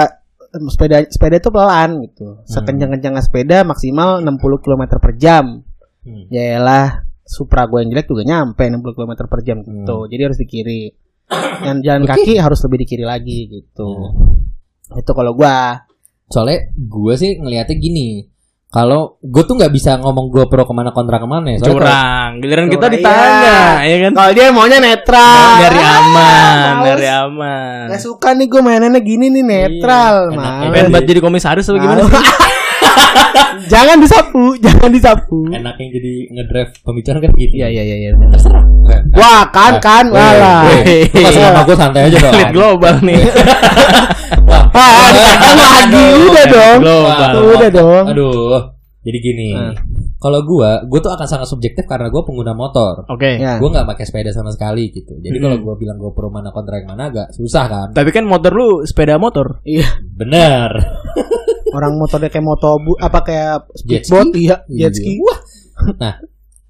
[0.71, 2.39] sepeda sepeda itu pelan gitu.
[2.47, 5.61] Sekencang-kencangnya sepeda maksimal 60 km per jam.
[6.07, 6.23] Hmm.
[6.31, 9.97] Yaelah Supra gue yang jelek juga nyampe 60 km per jam gitu.
[10.09, 10.81] Jadi harus di kiri.
[11.61, 13.89] Yang jalan kaki harus lebih di kiri lagi gitu.
[14.97, 15.77] Itu kalau gua.
[16.25, 18.25] Soalnya gue sih ngelihatnya gini.
[18.69, 21.65] Kalau gue tuh nggak bisa ngomong gue pro ke mana kontra ke mana ya.
[21.65, 22.37] Curang.
[22.37, 24.11] Giliran kita ditanya, ya kan?
[24.13, 25.57] Kalau dia maunya netral.
[25.57, 26.85] dari aman, Males.
[26.85, 27.85] dari aman.
[27.89, 30.37] Gak suka nih gue mainannya gini nih netral.
[30.37, 30.69] Iya.
[30.69, 32.13] Pengen banget jadi komisaris atau gimana sih?
[33.67, 35.39] jangan disapu, jangan disapu.
[35.49, 37.53] enak yang jadi ngedrive pembicaraan kan gitu.
[37.55, 38.11] Iya iya iya iya.
[38.29, 38.63] Terserah.
[39.13, 40.65] Wah, kan kan walah.
[40.65, 42.33] Weh, lu kasih nama gue santai aja dong.
[42.39, 43.21] Lead global nih.
[44.45, 45.09] Wah, Ah,
[45.53, 46.77] lagi udah dong.
[46.81, 47.29] Global.
[47.53, 48.05] Udah dong.
[48.09, 48.59] Aduh.
[48.99, 49.49] Jadi gini.
[49.55, 49.73] Hmm.
[50.19, 53.07] Kalau gua, gua tuh akan sangat subjektif karena gua pengguna motor.
[53.07, 53.39] Oke.
[53.39, 53.55] Ya.
[53.55, 55.15] Gue nggak pakai sepeda sama sekali gitu.
[55.15, 55.45] Jadi Hmm.
[55.47, 57.87] kalau gua bilang gua pro mana kontra yang mana agak susah kan.
[57.95, 59.63] Tapi kan motor lu sepeda motor.
[59.63, 59.87] Iya.
[60.03, 60.69] Bener.
[61.71, 64.39] Orang motornya kayak motobu apa kayak Jet speedboat ski?
[64.41, 65.13] iya, Iya, jet ski.
[65.19, 65.39] Wah.
[65.95, 66.13] Nah,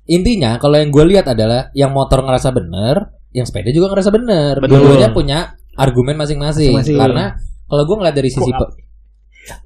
[0.06, 2.96] intinya kalau yang gue lihat adalah yang motor ngerasa bener,
[3.30, 4.54] yang sepeda juga ngerasa bener.
[4.62, 5.40] Dua-duanya punya
[5.74, 6.74] argumen masing-masing.
[6.96, 7.26] Karena
[7.66, 8.74] kalau gue ngeliat dari sisi pe-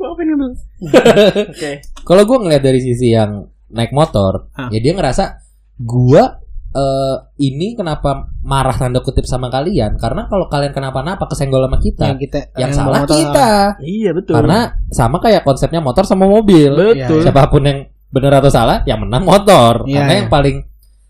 [2.03, 4.69] kalau gue ngeliat dari sisi yang naik motor, Ah.
[4.69, 5.41] ya dia ngerasa
[5.75, 6.39] gua
[6.73, 9.95] eh, ini kenapa marah tanda kutip sama kalian?
[10.01, 13.49] Karena kalau kalian kenapa-napa kesenggol sama kita, Yang kita yang, bawa salah motor, kita.
[13.79, 14.33] Iya betul.
[14.41, 14.59] Karena
[14.89, 16.71] sama kayak konsepnya motor sama mobil.
[16.73, 17.21] betul.
[17.21, 17.79] Iya, Siapa pun yang
[18.13, 19.85] benar atau salah, yang menang motor.
[19.85, 20.19] Iya, Karena iya.
[20.25, 20.57] yang paling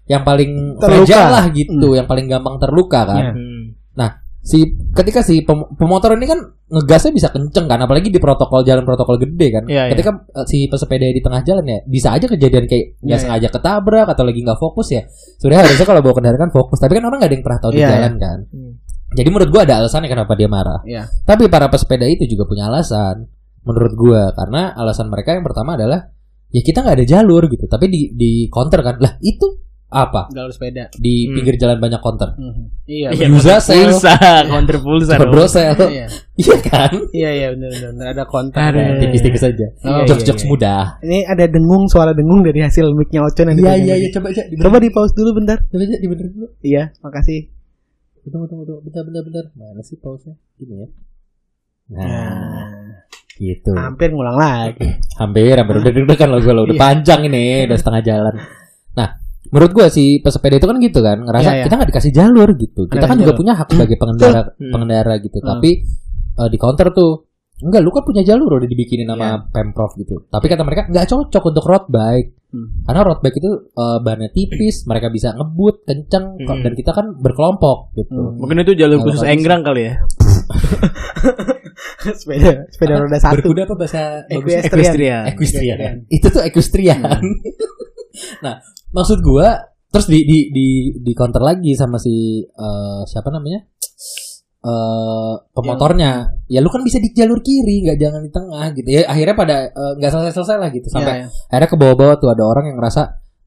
[0.04, 0.52] yang paling
[0.84, 1.22] Terluka.
[1.32, 3.24] lah gitu, yang paling gampang terluka kan.
[3.24, 3.32] Iya.
[3.32, 3.53] Hmm.
[4.44, 4.60] Si
[4.92, 6.36] ketika si pem- pemotor ini kan
[6.68, 9.64] ngegasnya bisa kenceng kan, apalagi di protokol jalan protokol gede kan.
[9.72, 9.92] Iya, iya.
[9.96, 13.48] ketika eh, si pesepeda di tengah jalan ya, bisa aja kejadian kayak nggak Iya, sengaja
[13.48, 15.08] ketabrak atau lagi nggak fokus ya.
[15.40, 17.72] Sebenarnya harusnya kalau bawa kendaraan kan fokus, tapi kan orang nggak ada yang pernah tahu
[17.72, 18.40] di Iya, jalan kan.
[18.52, 18.74] Hmm.
[19.16, 20.80] Jadi menurut gua ada alasannya kenapa dia marah.
[20.84, 21.04] Iya.
[21.24, 23.24] Tapi para pesepeda itu juga punya alasan
[23.64, 26.04] menurut gua karena alasan mereka yang pertama adalah
[26.52, 29.00] ya kita nggak ada jalur gitu, tapi di di counter kan.
[29.00, 29.63] Lah itu
[29.94, 30.26] apa?
[30.28, 30.90] Jalur sepeda.
[30.92, 31.38] Di Hmm.
[31.38, 32.34] pinggir jalan banyak counter.
[32.34, 32.64] Mhm.
[32.84, 33.08] Iya.
[33.14, 33.88] Iya, Pulsa sel.
[33.88, 35.14] pulsa, counter pulsa.
[35.16, 35.30] dong.
[35.30, 35.78] Brosel.
[35.88, 36.06] Iya.
[36.34, 36.92] Iya kan?
[37.14, 38.24] Iya iya benar benar ada.
[38.26, 38.82] Ada.
[39.00, 39.68] Tipis-tipis aja.
[39.82, 40.52] Oh, Jokes-jokes iya, iya.
[40.52, 40.82] mudah.
[41.00, 44.42] Ini ada dengung suara dengung dari hasil mic-nya Ocon yang Iya iya iya coba aja.
[44.50, 45.62] Coba di pause dulu bentar.
[45.64, 46.48] Coba aja dibenerin dulu.
[46.60, 47.54] Iya, makasih.
[48.24, 48.82] Tunggu tunggu tunggu.
[48.82, 49.46] Bentar bentar bentar.
[49.54, 50.34] Mana sih pause-nya?
[50.58, 50.88] Gini ya.
[51.84, 53.04] Nah, Nah,
[53.36, 53.72] gitu.
[53.76, 54.88] hampir ngulang lagi.
[55.20, 56.64] Hampir, hampir udah deg-degan loh gue loh.
[56.64, 56.82] Udah Iya.
[56.82, 58.36] panjang ini, udah setengah jalan.
[58.94, 59.10] Nah,
[59.50, 61.64] menurut gue si pesepeda itu kan gitu kan, ngerasa Iya, iya.
[61.66, 62.82] kita nggak dikasih jalur gitu.
[62.88, 63.40] Kita Ada kan juga jalur.
[63.42, 64.72] punya hak sebagai pengendara, Hmm.
[64.72, 65.38] pengendara gitu.
[65.38, 65.50] Hmm.
[65.50, 65.70] Tapi
[66.34, 67.14] eh, di counter tuh
[67.54, 69.38] Enggak, lu kan punya jalur udah dibikinin sama Iya.
[69.48, 70.28] Pemprov gitu.
[70.28, 72.36] Tapi kata mereka nggak cocok untuk road bike.
[72.52, 72.84] Hmm.
[72.84, 76.60] Karena road bike itu eh, bannya tipis, mereka bisa ngebut, kenceng, Hmm.
[76.60, 78.20] dan kita kan berkelompok gitu.
[78.20, 78.36] Hmm.
[78.36, 79.96] Mungkin itu jalur Kalau khusus enggrang kali ya.
[82.04, 83.40] sepeda sepeda roda satu.
[83.40, 84.02] Berkuda apa bahasa?
[84.28, 84.68] Equestrian.
[84.68, 85.24] Equestrian.
[85.32, 85.78] Equestrian.
[85.80, 85.96] Equestrian.
[86.12, 87.00] Itu tuh equestrian.
[88.40, 93.62] nah, maksud gua terus di di di di counter lagi sama si eh, siapa namanya?
[94.64, 96.12] eh pemotornya.
[96.48, 98.88] Ya lu kan bisa di jalur kiri, nggak jangan di tengah gitu.
[98.88, 100.88] Ya akhirnya pada eh, nggak selesai-selesai lah gitu.
[100.88, 101.28] Sampai Iya, iya.
[101.52, 103.04] akhirnya ke bawah-bawah tuh ada orang yang ngerasa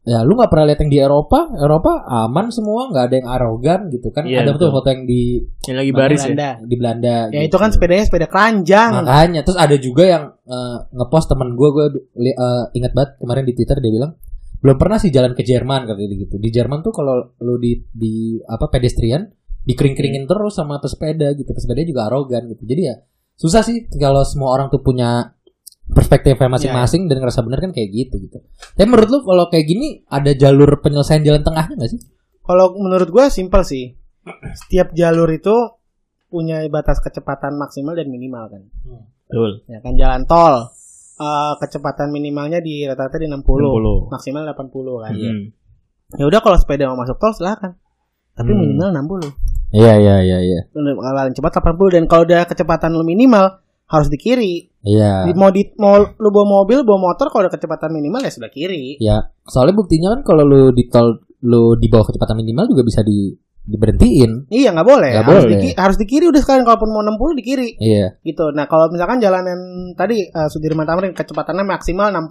[0.07, 3.81] ya lu nggak pernah lihat yang di Eropa Eropa aman semua nggak ada yang arogan
[3.90, 6.26] gitu kan Iya, ada betul foto yang di Yang lagi baris ya.
[6.31, 6.50] Belanda.
[6.62, 7.46] di Belanda Ya gitu.
[7.50, 8.90] itu kan sepedanya sepeda keranjang.
[9.02, 11.87] Makanya terus ada juga yang eh, ngepost teman gue gue
[12.70, 14.12] ingat banget kemarin di Twitter dia bilang
[14.61, 16.37] belum pernah sih jalan ke Jerman dia gitu.
[16.40, 19.27] Di Jerman tuh kalau lu di di apa pedestrian
[19.66, 21.51] dikering-keringin terus sama pesepeda gitu.
[21.53, 22.64] Pesepeda juga arogan gitu.
[22.64, 22.95] Jadi ya
[23.37, 25.37] susah sih kalau semua orang tuh punya
[25.87, 28.38] perspektifnya Iya, masing-masing dan ngerasa bener kan kayak gitu gitu.
[28.75, 32.01] Tapi menurut lu kalau kayak gini ada jalur penyelesaian jalan tengahnya gak sih?
[32.42, 33.95] Kalau menurut gue simpel sih.
[34.66, 35.55] Setiap jalur itu
[36.27, 38.62] punya batas kecepatan maksimal dan minimal kan.
[39.31, 39.62] Betul.
[39.71, 40.75] Ya kan jalan tol
[41.16, 44.12] eh, kecepatan minimalnya di rata-rata di 60, 60.
[44.12, 45.12] maksimal 80 kan.
[45.12, 45.42] Hmm.
[46.14, 47.74] Ya udah kalau sepeda mau masuk tol silakan.
[48.33, 48.61] Tapi Hmm.
[48.62, 49.33] minimal 60.
[49.72, 50.61] Iya iya iya iya.
[50.70, 54.70] Kalau cepat 80 dan kalau udah kecepatan lu minimal harus di kiri.
[54.83, 55.26] Iya.
[55.26, 58.46] Di- Mau di mau lu bawa mobil, bawa motor kalau udah kecepatan minimal ya sudah
[58.46, 58.98] kiri.
[58.98, 63.02] Ya, soalnya buktinya kan kalau lu di tol lu di bawah kecepatan minimal juga bisa
[63.02, 63.35] di
[63.66, 64.46] diberhentiin.
[64.48, 65.11] Iya nggak boleh.
[65.12, 65.59] Nggak harus, boleh.
[65.59, 67.68] Di, harus di kiri udah sekarang kalaupun mau 60 di kiri.
[67.76, 68.16] Iya.
[68.22, 68.55] gitu.
[68.55, 69.59] Nah, kalau misalkan jalanan
[69.92, 72.31] tadi eh, Sudirman Tamrin kecepatannya maksimal 60,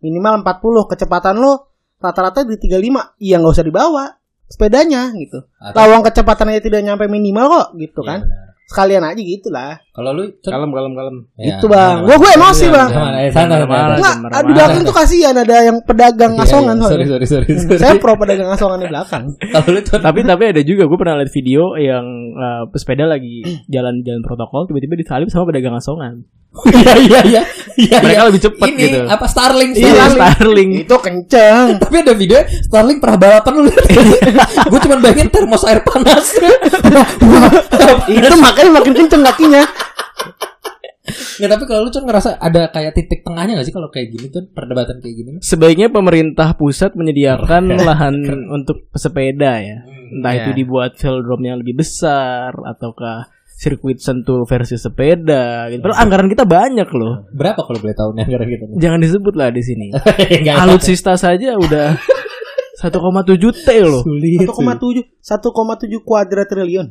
[0.00, 1.52] minimal 40, kecepatan lo
[1.98, 4.04] rata-rata di 35, iya nggak usah dibawa
[4.46, 5.42] sepedanya gitu.
[5.58, 8.20] Atau- Lawang kecepatannya tidak nyampe minimal kok gitu Iya, kan.
[8.22, 8.45] benar.
[8.66, 9.78] Sekalian aja gitu lah.
[9.94, 10.26] Kalau lu?
[10.42, 11.16] Kalem kalem kalem.
[11.38, 12.02] Ya, Gitu, Bang.
[12.02, 12.90] Gua gue emosi, Iya, Bang.
[12.90, 14.42] Eh, Enggak, marah-marah.
[14.42, 16.82] di belakang tuh kasihan ada yang pedagang Iya, asongan iya.
[16.82, 16.90] soalnya.
[16.90, 17.46] Sorry, sorry, sorry.
[17.62, 17.78] sorry.
[17.78, 19.24] Saya pro pedagang asongan di belakang.
[19.54, 24.22] Kalau lu tapi tapi ada juga gue pernah lihat video yang eh, pesepeda lagi jalan-jalan
[24.26, 26.26] protokol tiba-tiba disalip sama pedagang asongan.
[26.64, 27.42] Iya iya iya.
[27.76, 27.98] Iya.
[28.00, 28.28] Mereka iya.
[28.32, 28.98] lebih cepat Ini gitu.
[29.04, 30.20] apa Starling Iya, Starling.
[30.32, 30.70] Starling.
[30.88, 31.66] Itu kenceng.
[31.82, 33.70] Tapi ada video Starling pernah balapan lu.
[34.72, 36.26] Gue cuma bayangin termos air panas.
[38.08, 39.62] itu makanya makin kenceng kakinya.
[41.36, 44.26] Nggak, tapi kalau lu Cun ngerasa ada kayak titik tengahnya gak sih kalau kayak gini
[44.26, 45.30] tuh perdebatan kayak gini?
[45.38, 48.16] Sebaiknya pemerintah pusat menyediakan lahan
[48.50, 49.78] untuk pesepeda ya.
[49.86, 50.42] Entah Iya.
[50.42, 55.80] itu dibuat velodrome yang lebih besar ataukah sirkuit sentul versi sepeda gitu.
[55.80, 57.24] Padahal anggaran kita banyak loh.
[57.32, 58.62] Berapa kalau boleh tahu nih anggaran kita?
[58.68, 58.76] nih?
[58.76, 59.86] Jangan disebut lah di sini.
[60.62, 61.96] Alutsista saja udah
[62.84, 62.92] 1,7
[63.64, 64.04] T loh.
[64.04, 64.44] sulit.
[64.44, 66.86] 1,7 1,7 kuadrat triliun.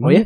[0.00, 0.24] Oh ya?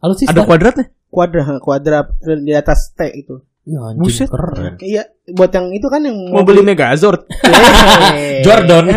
[0.00, 0.32] Alutsista.
[0.32, 0.86] Ada kuadratnya?
[1.12, 2.06] Kuadrat kuadrat
[2.40, 3.36] di atas T itu.
[3.68, 4.26] Ya, Buset.
[4.26, 4.80] keren.
[4.80, 5.04] Iya,
[5.36, 7.28] buat yang itu kan yang Mau beli Megazord.
[7.44, 8.40] Hehehe.
[8.48, 8.88] Jordan.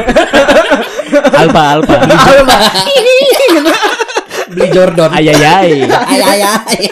[1.36, 1.98] Alfa Alfa.
[4.54, 5.10] Beli Jordan.
[5.12, 5.70] Ayayay.
[6.12, 6.84] Ay, ay, ay.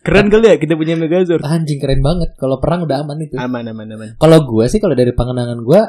[0.00, 1.44] Keren kali ya kita punya Megazord.
[1.44, 2.32] Anjing keren banget.
[2.34, 3.36] Kalau perang udah aman itu.
[3.36, 4.08] aman aman aman.
[4.16, 5.80] Kalau gue sih kalau dari pandangan gue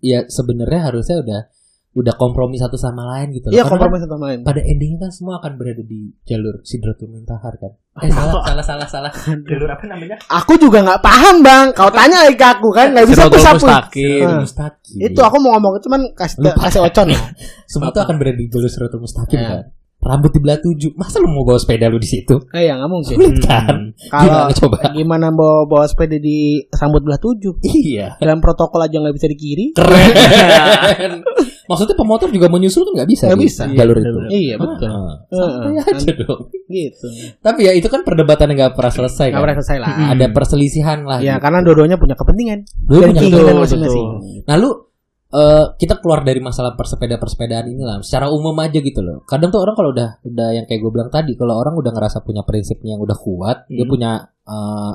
[0.00, 1.40] ya sebenarnya harusnya udah
[1.88, 3.50] udah kompromi satu sama lain gitu.
[3.50, 3.54] loh.
[3.54, 4.42] Iya kompromi satu sama lain.
[4.42, 7.72] Pada endingnya kan semua akan berada di jalur Sidratul Muntahar kan.
[8.02, 9.12] Eh salah salah salah salah.
[9.46, 10.18] Jalur apa namanya?
[10.26, 11.66] Aku juga nggak paham bang.
[11.70, 13.62] Kau tanya lagi ke aku kan nggak bisa Siratul pesapu.
[13.62, 14.26] Mustaqim.
[14.26, 14.38] Ah.
[14.42, 14.98] Mustaqim.
[15.06, 16.66] Itu aku mau ngomong cuman kasih Lupa.
[16.66, 17.20] kasih ocon ya.
[17.70, 19.46] semua tuh akan berada di jalur Sidratul Mustaqim Iya.
[19.54, 19.62] kan.
[19.98, 20.94] Rambut di belah tujuh.
[20.94, 22.38] Masa lu mau bawa sepeda lu di situ?
[22.50, 23.16] Eh ya nggak mungkin.
[23.18, 23.90] Sulit kan?
[24.08, 24.76] Kalau Gimana coba?
[24.94, 27.58] gimana bawa bawa sepeda di rambut belah tujuh?
[27.60, 28.14] Iya.
[28.16, 29.66] Dalam protokol aja nggak bisa di kiri.
[29.74, 31.26] Keren.
[31.68, 33.62] Maksudnya pemotor juga menyusul kan nggak bisa Nggak bisa.
[33.68, 34.18] jalur Iya, itu.
[34.30, 34.88] Iya betul.
[34.88, 35.44] Ah, Heeh.
[35.44, 36.40] Santai aja dong.
[36.64, 37.06] Gitu.
[37.38, 39.44] Tapi ya itu kan perdebatan yang nggak pernah selesai Nggak kan.
[39.44, 39.88] pernah selesai lah.
[40.14, 41.18] Ada perselisihan lah.
[41.20, 41.42] Ya gitu.
[41.42, 44.06] karena dua-duanya punya kepentingan Dua punya betul, masing-masing.
[44.46, 44.87] Nah lu
[45.28, 49.24] eh, kita keluar dari masalah persepeda persepedaan ini lah secara umum aja gitu loh.
[49.28, 52.24] Kadang tuh orang kalau udah udah yang kayak gue bilang tadi, kalau orang udah ngerasa
[52.24, 53.92] punya prinsipnya yang udah kuat, dia Hmm.
[53.92, 54.10] punya
[54.48, 54.92] eh,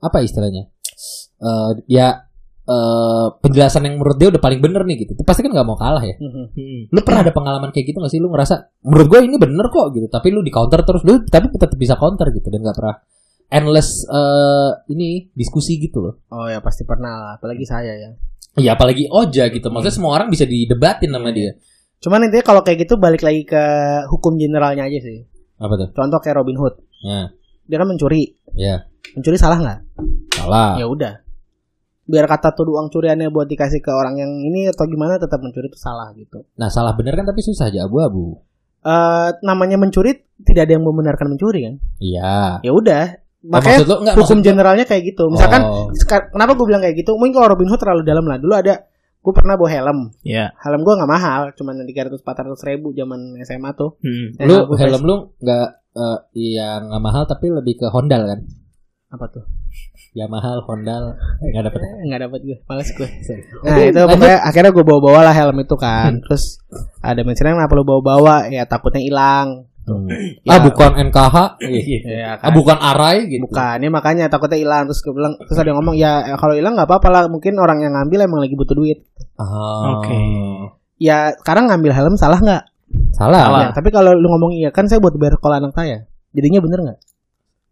[0.00, 0.68] apa istilahnya?
[1.40, 2.08] Eh, ya
[2.64, 5.12] eh, penjelasan yang menurut dia udah paling bener nih gitu.
[5.20, 6.16] Pasti kan nggak mau kalah ya.
[6.16, 6.88] Mhm.
[6.88, 8.20] Lu pernah ada pengalaman kayak gitu gak sih?
[8.24, 11.52] Lu ngerasa menurut gue ini bener kok gitu, tapi lu di counter terus, lu tapi
[11.52, 12.96] tetap bisa counter gitu dan nggak pernah
[13.54, 16.14] endless eh, ini diskusi gitu loh.
[16.34, 17.32] Oh ya pasti pernah lah.
[17.38, 18.10] Apalagi saya ya.
[18.58, 19.70] Iya apalagi Oja gitu.
[19.70, 21.54] Maksudnya semua orang bisa didebatin sama dia.
[22.02, 23.62] Cuman intinya kalau kayak gitu balik lagi ke
[24.10, 25.22] hukum generalnya aja sih.
[25.56, 25.88] Apa tuh?
[25.94, 26.74] Contoh kayak Robin Hood.
[27.04, 27.30] Ya,
[27.70, 28.34] Dia kan mencuri.
[28.58, 28.84] ya.
[29.14, 29.80] Mencuri salah nggak?
[30.36, 30.76] Salah.
[30.76, 31.14] Ya udah.
[32.04, 35.72] Biar kata tuh uang curiannya buat dikasih ke orang yang ini atau gimana tetap mencuri
[35.72, 36.44] itu salah gitu.
[36.60, 38.36] Nah, salah bener kan tapi susah aja abu-abu.
[38.84, 40.12] Eh namanya mencuri
[40.44, 41.74] tidak ada yang membenarkan mencuri kan?
[41.96, 42.60] Iya.
[42.60, 43.23] Ya udah.
[43.44, 45.24] Oh, Makanya maksud lu enggak hukum maksud- generalnya kayak gitu.
[45.28, 45.92] Misalkan Oh.
[46.32, 47.12] kenapa gue bilang kayak gitu?
[47.12, 48.40] Mungkin kalau Robin Hood terlalu dalam lah.
[48.40, 48.74] Dulu ada
[49.20, 49.98] gue pernah bawa helm.
[50.20, 50.52] Ya.
[50.58, 54.00] Helm gue nggak mahal, cuma 300 400 ribu zaman SMA tuh.
[54.00, 54.32] Hmm.
[54.36, 58.40] Eh, lu helm lu nggak eh, iya nggak mahal tapi lebih ke Hondal kan?
[59.06, 59.46] apa tuh?
[60.10, 61.80] Ya mahal Hondal Eh, nggak dapet.
[61.80, 63.06] Eh, nggak dapat gue, males gue.
[63.62, 66.18] Nah itu pokoknya akhirnya gue bawa-bawa lah helm itu kan.
[66.18, 66.58] Terus
[66.98, 68.48] ada mention kenapa lu bawa-bawa?
[68.48, 69.70] Ya takutnya hilang.
[69.84, 70.08] Hmm.
[70.08, 70.48] Ya.
[70.48, 71.36] Ah bukan NKH.
[72.08, 73.44] Ya, Ah bukan Arai gitu.
[73.44, 76.72] Bukan, ya makanya takutnya hilang terus bilang terus ada yang ngomong ya eh, kalau hilang
[76.72, 79.04] nggak apa-apa lah mungkin orang yang ngambil emang lagi butuh duit.
[79.36, 80.00] Ah.
[80.00, 80.16] Oke.
[80.96, 82.64] Ya sekarang ngambil helm salah nggak?
[83.12, 83.40] Salah.
[83.44, 83.60] Salah.
[83.60, 86.08] Ya, tapi kalau lu ngomong iya kan saya buat bayar sekolah anak saya.
[86.32, 86.98] Jadinya bener nggak?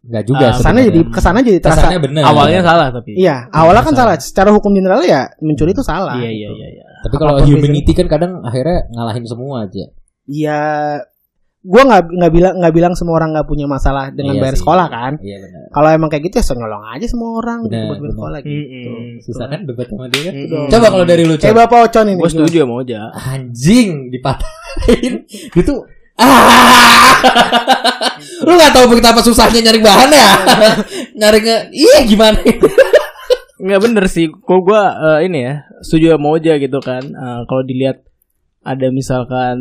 [0.03, 0.45] Nggak juga.
[0.45, 0.85] Ah, Ke sana sebenarnya.
[0.85, 1.77] jadi ke sana jadi terasa.
[1.79, 2.21] Kesannya bener.
[2.27, 3.11] Awalnya salah tapi.
[3.15, 4.13] Iya, awalnya kan Salah.
[4.13, 4.15] salah.
[4.19, 6.19] Secara hukum general ya mencuri itu salah.
[6.19, 6.83] Iya iya iya iya.
[7.01, 9.87] Tapi kalau humanity kan kadang akhirnya ngalahin semua aja.
[10.23, 10.59] Iya,
[11.63, 14.61] gue nggak nggak bilang nggak bilang semua orang nggak punya masalah dengan Iya bayar sih.
[14.61, 15.13] sekolah kan.
[15.23, 15.61] Iya benar.
[15.71, 18.39] Kalau emang kayak gitu ya so nyolong aja semua orang gitu Benar, buat bayar sekolah
[18.43, 18.51] gitu.
[18.59, 19.07] Mm-mm.
[19.23, 20.33] Susah kan debat sama dia kan?
[20.35, 20.65] Mm-mm.
[20.67, 21.61] Coba kalau dari lu, Kayak coba.
[21.63, 22.19] Bapak Ocon ini.
[22.19, 23.01] Gue setuju sama Oja.
[23.15, 25.13] Anjing dipatahin.
[25.63, 25.73] Itu
[26.19, 27.15] ah.
[28.45, 30.29] lu gak tahu betapa susahnya nyari bahan ya?
[31.23, 32.37] nyari nge iya gimana?
[33.55, 34.27] Nggak bener sih.
[34.27, 34.81] Kok gue
[35.23, 37.03] ini ya setuju sama Oja gitu kan.
[37.07, 38.03] Eh, kalau dilihat
[38.63, 39.59] ada misalkan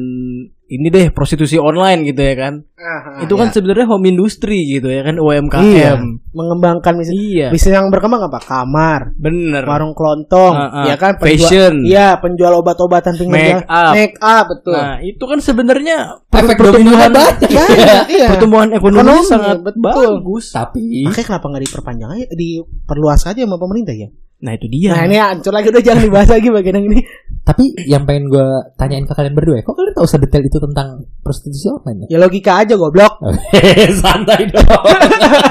[0.64, 2.54] ini deh prostitusi online gitu ya kan.
[2.80, 5.60] Ah, itu kan sebenarnya home industry gitu ya kan UMKM.
[5.60, 5.92] Iya.
[6.32, 7.12] mengembangkan bisnis.
[7.12, 7.46] Iya.
[7.52, 8.40] Bisnis yang berkembang apa?
[8.40, 9.68] Kamar, Bener.
[9.68, 10.84] warung kelontong, Ah, ah.
[10.88, 11.20] ya kan?
[11.20, 11.84] Fashion.
[11.84, 13.68] Iya, penjual obat-obatan pinggir Make jalan.
[13.68, 13.92] up.
[13.92, 14.72] Make up, betul.
[14.80, 15.96] Nah, itu kan sebenarnya
[16.32, 17.34] Efek pertumbuhan dominonya banyak.
[17.52, 17.66] Iya,
[18.08, 18.26] iya.
[18.32, 19.84] pertumbuhan ekonomi Ekonomi, sangat betul.
[20.24, 20.44] bagus.
[20.56, 24.08] Tapi Makanya kenapa nggak diperpanjang aja, diperluas aja sama pemerintah ya?
[24.42, 24.90] Nah, itu dia.
[24.90, 27.00] Nah ini hancur lagi udah jangan dibahas lagi bagian yang ini.
[27.42, 31.02] Tapi yang pengen gue tanyain ke kalian berdua ya, kok kalian tahu sedetail itu tentang
[31.26, 32.14] prostitusi online ya?
[32.14, 33.18] Ya logika aja goblok.
[34.02, 34.62] Santai dong.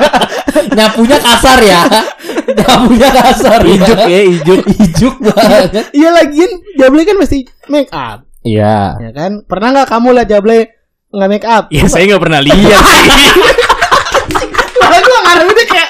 [0.80, 1.84] Nyapunya kasar ya.
[2.64, 3.60] Nyapunya kasar.
[3.68, 4.62] Ijuk ya, ijuk.
[4.72, 5.92] Ijuk banget.
[5.92, 8.96] Iya lagian Jable kan mesti make up, Iya.
[8.96, 9.44] ya kan?
[9.44, 10.60] Pernah nggak kamu lihat Jable
[11.12, 11.68] nggak make up?
[11.76, 12.56] Ya saya nggak pernah lihat
[12.88, 13.28] sih.
[14.80, 15.90] Malah gue ngarep itu kayak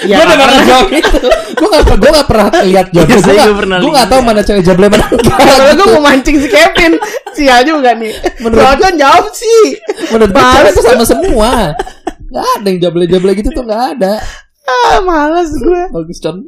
[0.00, 1.28] Ya, gue udah gak ngejawab itu.
[1.60, 2.86] Gue gak, gue gak pernah lihat.
[2.88, 5.36] Iya, gue gak, gue gak tahu mana cewek jable mana enggak.
[5.50, 6.92] Kalau gue mau mancing si Kevin
[7.30, 9.64] Sial juga nih Menurut- Menurut Ocon jawab sih
[10.08, 11.50] Menurut gue cewek itu sama semua.
[12.26, 14.16] Gak ada yang jable-jable gitu tuh gak ada.
[14.62, 16.40] Ah males gue Bagus con.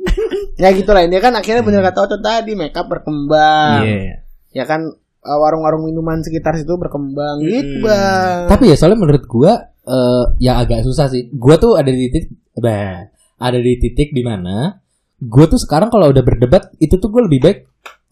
[0.54, 4.16] Ya gitu lah Dia kan akhirnya bener kata Ocon tadi Make up berkembang Iya.
[4.52, 4.88] Ya kan
[5.20, 7.50] eh, Warung-warung minuman sekitar situ berkembang Mm-mm.
[7.52, 11.26] Gitu bang Tapi ya soalnya menurut gue eh ya agak susah sih.
[11.28, 14.78] Gue tuh ada di titik, bah, ada di titik di mana
[15.22, 17.58] gue tuh sekarang kalau udah berdebat itu tuh gue lebih baik.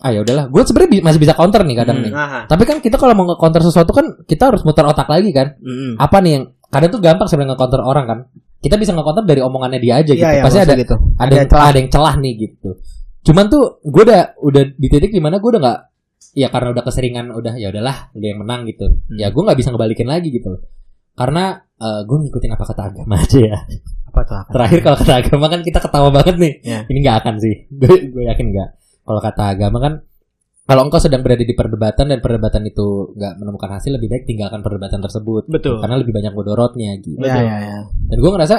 [0.00, 2.04] Ah ya udahlah, gue sebenarnya bi- masih bisa counter nih kadang Hmm.
[2.08, 2.12] nih.
[2.14, 2.40] Aha.
[2.46, 5.58] Tapi kan kita kalau mau nge-counter sesuatu kan kita harus muter otak lagi kan.
[5.60, 5.98] Mm-mm.
[5.98, 8.18] Apa nih yang kadang tuh gampang sebenarnya nge-counter orang kan.
[8.60, 10.24] Kita bisa nge-counter dari omongannya dia aja gitu.
[10.24, 10.94] Iya, iya, Pasti ada gitu.
[11.18, 11.64] ada yang, celah.
[11.68, 12.70] ada yang celah nih gitu.
[13.20, 15.78] Cuman tuh gue udah udah di titik di mana gue udah nggak
[16.32, 18.86] ya karena udah keseringan udah ya udahlah udah yang menang gitu.
[19.12, 20.64] Ya gue nggak bisa ngebalikin lagi gitu.
[21.12, 23.58] Karena eh, gue ngikutin apa kata agama aja ya.
[24.10, 24.52] Apa tuh akan?
[24.52, 26.52] Terakhir kalau kata agama kan kita ketawa banget nih.
[26.66, 26.80] Ya.
[26.90, 27.54] Ini nggak akan sih.
[27.80, 28.68] Gue gue yakin nggak.
[29.06, 29.94] Kalau kata agama kan
[30.70, 34.62] kalau engkau sedang berada di perdebatan dan perdebatan itu nggak menemukan hasil lebih baik tinggalkan
[34.62, 35.50] perdebatan tersebut.
[35.50, 35.82] Betul.
[35.82, 37.18] Karena lebih banyak bodorotnya gitu.
[37.18, 37.78] Ya, ya, ya.
[38.06, 38.56] Dan gue ngerasa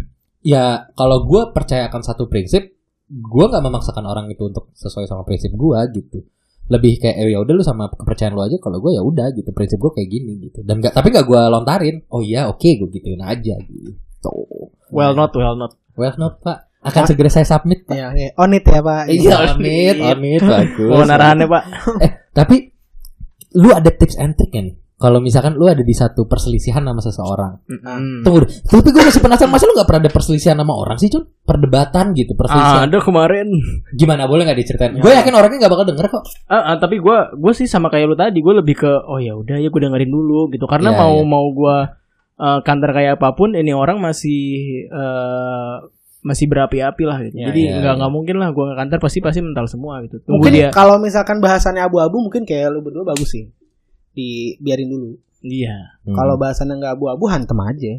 [0.56, 2.64] ya kalau gue percaya akan satu prinsip,
[3.12, 6.24] gue nggak memaksakan orang itu untuk sesuai sama prinsip gue gitu.
[6.72, 8.56] Lebih kayak eh, ya udah lu sama kepercayaan lu aja.
[8.56, 10.64] Kalau gue ya udah gitu prinsip gue kayak gini gitu.
[10.64, 11.96] Dan nggak tapi nggak gue lontarin.
[12.08, 14.00] Oh iya oke gue gituin aja gitu.
[14.90, 15.72] Well not, well not.
[15.94, 16.68] Well not pak.
[16.80, 17.92] Akan segera saya submit pak.
[17.92, 18.32] Ya, ya.
[18.40, 20.88] On it ya Pak Iya on it, on it bagus.
[20.88, 21.62] Mau narahannya pak?
[22.04, 22.72] Eh tapi
[23.52, 24.80] lu ada tips and trick nih?
[25.00, 28.20] Kalau misalkan lu ada di satu perselisihan sama seseorang, Mm.
[28.20, 28.52] Tunggu deh.
[28.68, 31.24] Tapi gue masih penasaran masa lu gak pernah ada perselisihan sama orang sih, Cun?
[31.40, 32.84] Perdebatan gitu, perselisihan.
[32.84, 33.48] Ada kemarin.
[33.96, 34.92] Gimana boleh gak diceritain?
[34.92, 35.00] Ya.
[35.00, 36.24] Gue yakin orangnya gak bakal denger kok.
[36.52, 39.32] Ah, ah, tapi gue gue sih sama kayak lu tadi gue lebih ke oh ya
[39.40, 41.24] udah ya gue dengerin dulu gitu karena Iya, mau iya.
[41.24, 41.76] mau gue
[42.40, 44.40] eh, kantor kayak apa pun ini orang masih
[44.86, 45.76] eh,
[46.20, 47.32] masih berapi-api lah gitu.
[47.34, 47.98] Iya, jadi iya, nggak iya.
[47.98, 50.96] nggak mungkin lah gue nggak kantor pasti pasti mental semua gitu tunggu Mungkin dia kalau
[50.96, 53.48] misalkan bahasannya abu-abu Mungkin kayak lu berdua bagus sih
[54.10, 56.12] Dibiarin dulu iya Hmm.
[56.12, 57.92] Kalau bahasannya nggak abu-abu Hantem aja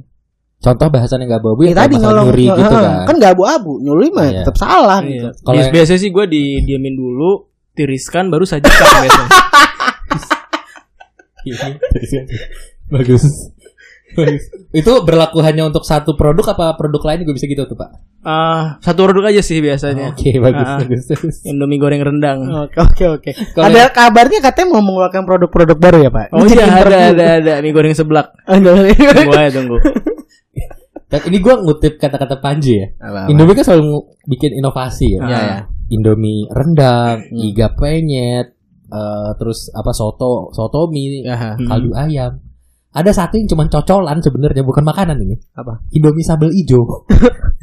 [0.62, 3.10] Contoh bahasannya gak babu ya, Ya tadi nyolong nyuri gitu kan.
[3.10, 4.45] Kan nggak abu-abu Nyuri mah Iya.
[4.45, 5.10] tetap salah Iya.
[5.10, 7.30] gitu Kalau yang- biasanya sih gue di diamin dulu
[7.73, 8.69] tiriskan baru sajikan
[9.01, 9.30] biasanya
[12.93, 13.23] Bagus.
[14.13, 14.43] Bagus.
[14.80, 17.89] Itu berlaku hanya untuk satu produk apa produk lain juga bisa gitu tuh, Pak?
[18.21, 20.80] Ah, satu produk aja sih biasanya Oke, bagus, Ah, ah.
[20.80, 21.36] bagus, bagus.
[21.41, 23.32] Indomie goreng rendang Oke oke oke.
[23.56, 26.26] Ada kabarnya katanya mau mengeluarkan produk-produk baru ya Pak?
[26.30, 27.02] oh iya ada interview.
[27.10, 28.71] ada ada mie goreng seblak Ada.
[28.93, 29.78] tunggu aja tunggu
[31.12, 32.88] Dan ini gue ngutip kata-kata Panji ya.
[32.95, 33.28] Apa-apa.
[33.28, 35.19] Indomie kan selalu bikin inovasi ya.
[35.21, 35.60] Iya ya.
[35.91, 38.56] Indomie rendang, iga penyet,
[38.88, 41.60] eh, terus apa soto, soto mie, Ya.
[41.60, 42.39] kaldu ayam.
[42.91, 45.39] Ada satu yang cuma cocolan sebenarnya bukan makanan ini.
[45.56, 45.80] Apa?
[45.95, 47.08] Indomie sambal ijo.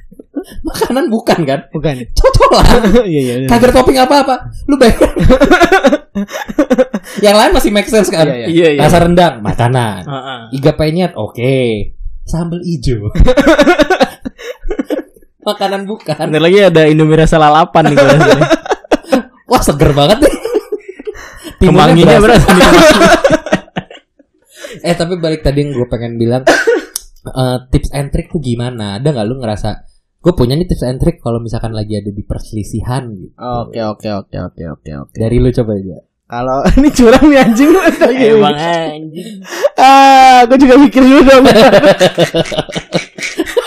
[0.69, 1.61] makanan bukan kan?
[1.69, 1.95] Bukan.
[2.17, 2.81] Cocolan.
[3.13, 3.35] Iya iya.
[3.45, 3.49] iya.
[3.49, 4.49] Kagak topping apa-apa.
[4.65, 4.97] Lu bayar.
[7.25, 8.25] yang lain masih make sense kan?
[8.25, 10.09] Iya, iya iya Rasa rendang, makanan.
[10.57, 11.61] Iga penyet, oke.
[12.25, 13.13] Sambal ijo.
[15.45, 16.17] makanan bukan.
[16.29, 18.17] Bentar lagi ada Indomie rasa lalapan nih gue.
[19.49, 20.35] Wah seger banget nih.
[21.61, 22.49] Timunnya Kemanginya berasa.
[22.53, 22.97] berasa.
[24.83, 26.43] Eh tapi balik tadi yang gue pengen bilang
[27.43, 28.99] eh, tips and trick tuh gimana?
[28.99, 29.71] Ada nggak lu ngerasa
[30.19, 33.33] gue punya nih tips and trick kalau misalkan lagi ada di perselisihan gitu.
[33.39, 35.15] Oke oke oke oke oke oke.
[35.15, 35.99] Dari lu coba aja.
[36.29, 37.71] Kalau ini curang nih anjing.
[38.37, 39.41] Emang anjing.
[39.81, 41.45] ah, gue juga mikir dulu dong.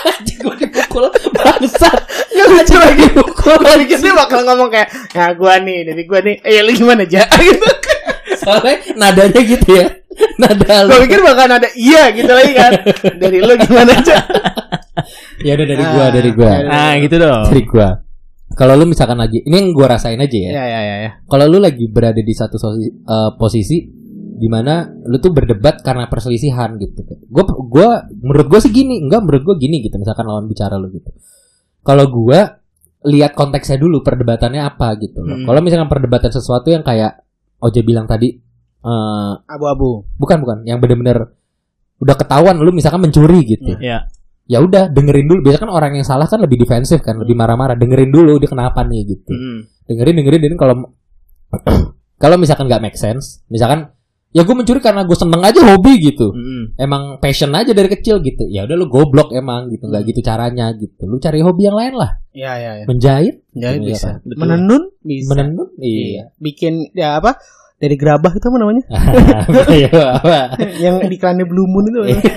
[0.02, 2.00] Anjing gue dipukul bangsat.
[2.30, 3.58] Gak lucu lagi pukul.
[3.58, 7.02] Gue pikir dia bakal ngomong kayak, ya gue nih, dari gue nih, eh lu gimana
[7.02, 7.26] aja?
[7.26, 7.70] Gitu.
[8.42, 9.86] Soalnya nadanya gitu ya.
[10.36, 11.02] Nada Gue lu.
[11.08, 12.72] pikir bakal ada iya gitu lagi kan.
[13.16, 14.16] Dari lu gimana aja?
[15.40, 16.50] Ya udah dari gua, Ah, dari gua.
[16.52, 16.60] ya.
[16.68, 17.42] Nah, gitu dong.
[17.48, 17.88] Dari gua.
[18.52, 20.50] Kalau lu misalkan lagi, ini yang gua rasain aja ya.
[20.52, 21.10] Ya ya ya ya.
[21.24, 23.88] Kalau lu lagi berada di satu sosi- eh, posisi
[24.32, 27.00] di mana lu tuh berdebat karena perselisihan gitu.
[27.26, 30.92] Gua gua menurut gua sih gini, enggak menurut gua gini gitu misalkan lawan bicara lu
[30.92, 31.08] gitu.
[31.80, 32.60] Kalau gua
[33.02, 35.40] lihat konteksnya dulu perdebatannya apa gitu loh.
[35.40, 35.46] Hmm.
[35.48, 37.21] Kalau misalkan perdebatan sesuatu yang kayak
[37.62, 38.34] Oja bilang tadi
[38.82, 40.10] eh Abu-abu.
[40.18, 41.38] bukan bukan yang bener-bener
[42.02, 43.78] udah ketahuan lu misalkan mencuri gitu.
[43.78, 44.10] Ya.
[44.50, 45.38] Ya udah dengerin dulu.
[45.46, 47.78] Biasanya kan orang yang salah kan lebih defensif kan, lebih marah-marah.
[47.78, 49.58] Dengerin dulu dia kenapa nih gitu Mm.
[49.86, 50.74] dengerin dengerin dengerin kalau
[52.22, 53.90] kalau misalkan nggak make sense misalkan
[54.32, 56.64] ya gue mencuri karena gue seneng aja hobi gitu Mm.
[56.76, 60.72] emang passion aja dari kecil gitu ya udah lu goblok emang gitu nggak gitu caranya
[60.72, 62.84] gitu lu cari hobi yang lain lah Ya ya ya.
[62.86, 64.08] menjahit Ya Iya bisa.
[64.10, 64.24] kan?
[64.24, 64.40] Betul.
[64.40, 65.28] Menenun bisa.
[65.28, 67.36] menenun iya Bikin ya apa?
[67.76, 68.84] Dari gerabah itu apa namanya?
[69.74, 69.90] Iya,
[70.86, 72.00] yang iklannya Blue Moon itu.
[72.06, 72.22] Iya.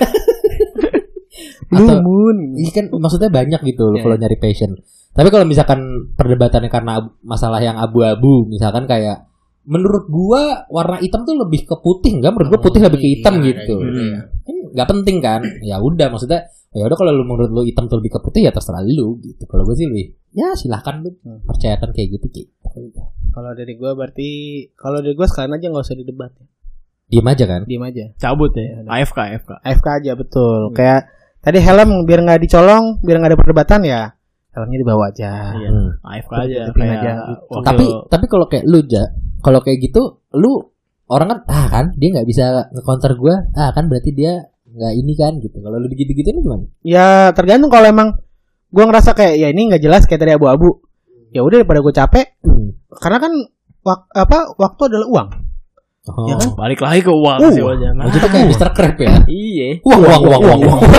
[1.66, 2.36] Blue Moon.
[2.54, 4.76] Iya kan maksudnya banyak gitu Iya, kalau nyari passion.
[5.10, 5.80] Tapi kalau misalkan
[6.12, 9.24] perdebatannya karena masalah yang abu-abu, misalkan kayak
[9.66, 12.32] menurut gua warna hitam tuh lebih ke putih, enggak?
[12.32, 13.74] Menurut gua putih lebih ke hitam Iya, gitu.
[13.76, 14.10] kayak gitu, Hmm.
[14.14, 14.20] ya.
[14.46, 15.40] Kan nggak penting kan?
[15.60, 18.52] Ya udah maksudnya ya udah kalau lu menurut lu hitam tuh lebih ke putih ya
[18.52, 19.42] terserah lu gitu.
[19.44, 21.42] Kalau gue sih lebih ya silahkan lu Hmm.
[21.42, 22.54] percayakan kayak gitu gitu.
[23.30, 24.28] Kalau dari gua berarti
[24.72, 26.32] kalau dari gua sekarang aja nggak usah didebat.
[27.06, 27.62] Diem aja kan?
[27.64, 28.04] Diem aja.
[28.16, 28.82] Cabut ya.
[28.84, 29.50] AFK, AFK.
[29.62, 30.74] AFK aja betul.
[30.74, 31.06] Kayak
[31.38, 34.02] tadi helm biar nggak dicolong, biar nggak ada perdebatan ya.
[34.50, 35.32] Helmnya dibawa aja.
[35.54, 35.68] Iya.
[35.70, 35.90] Hmm.
[36.02, 36.60] AFK aja.
[36.72, 37.60] Kayak aja gitu.
[37.62, 39.04] Tapi tapi kalau kayak lu ja,
[39.46, 40.74] kalau kayak gitu lu
[41.06, 45.12] orang kan ah kan dia nggak bisa nge-counter gua, ah kan berarti dia nggak ini
[45.14, 45.62] kan gitu.
[45.62, 46.66] Kalau lu gitu-gitu gimana?
[46.82, 48.18] Ya tergantung kalau emang
[48.68, 50.82] gua ngerasa kayak ya ini nggak jelas kayak tadi abu-abu.
[51.30, 52.74] Ya udah daripada gue capek, Hmm.
[52.96, 53.32] karena kan
[53.82, 55.28] wak- apa waktu adalah uang.
[56.06, 56.26] Oh.
[56.26, 56.48] Ya kan?
[56.54, 57.90] balik lagi ke uang Uh, sih wajah.
[57.92, 58.70] Oh, itu kayak Mr.
[58.72, 59.14] Crab ya.
[59.26, 59.68] Iya.
[59.82, 60.80] Uang, uang, uang, uang, uang,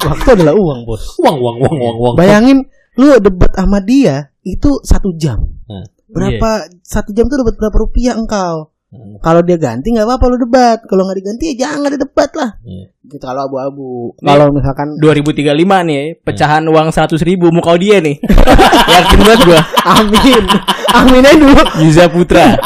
[0.00, 1.02] Waktu adalah uang bos.
[1.20, 2.14] uang, uang, uang, uang, uang.
[2.16, 2.64] Bayangin
[2.96, 5.36] lu debat sama dia itu satu jam.
[5.68, 5.84] Hmm.
[6.10, 6.50] Berapa
[6.82, 8.70] satu jam tuh dapat berapa rupiah engkau?
[8.90, 9.22] Hmm.
[9.22, 10.78] Kalau dia ganti nggak apa-apa lu debat.
[10.82, 12.50] Kalau nggak diganti ya jangan ada debat lah.
[12.66, 12.90] Iya.
[13.06, 14.18] Gitu kalau abu-abu.
[14.18, 15.46] Kalau misalkan 2035
[15.86, 18.18] nih, pecahan uang 100 ribu muka dia nih.
[18.98, 19.60] Yakin banget gua.
[19.94, 20.44] amin,
[20.90, 21.62] amin aja dulu.
[21.86, 22.58] Yuza Putra,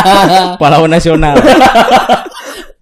[0.60, 1.40] pahlawan nasional.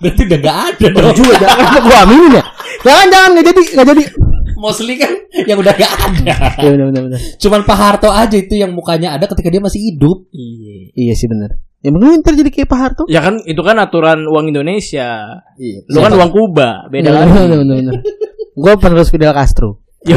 [0.02, 1.14] Berarti udah nggak ada dong.
[1.14, 2.44] Juga jangan gua aminin ya.
[2.82, 4.02] Jangan jangan nggak jadi nggak jadi.
[4.58, 5.12] Mostly kan
[5.46, 6.34] yang udah nggak ada.
[6.58, 7.20] Iya benar benar benar.
[7.38, 10.26] Cuman Pak Harto aja itu yang mukanya ada ketika dia masih hidup.
[10.28, 10.90] Iya.
[10.92, 11.54] Iya sih benar.
[11.78, 13.02] Ya mungkin ntar jadi kayak Pak Harto.
[13.06, 15.38] Ya kan itu kan aturan uang Indonesia.
[15.54, 15.86] Iya.
[15.86, 17.30] Lu kan uang Kuba, beda Iya, lagi.
[17.30, 17.94] benar benar benar.
[18.52, 19.78] Gue penerus Fidel Castro.
[20.02, 20.14] Yo.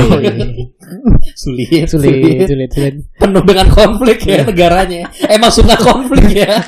[1.33, 2.93] sulit, Sulit, sulit, sulit.
[3.17, 5.09] penuh dengan konflik ya negaranya.
[5.25, 6.61] Emang suka konflik ya.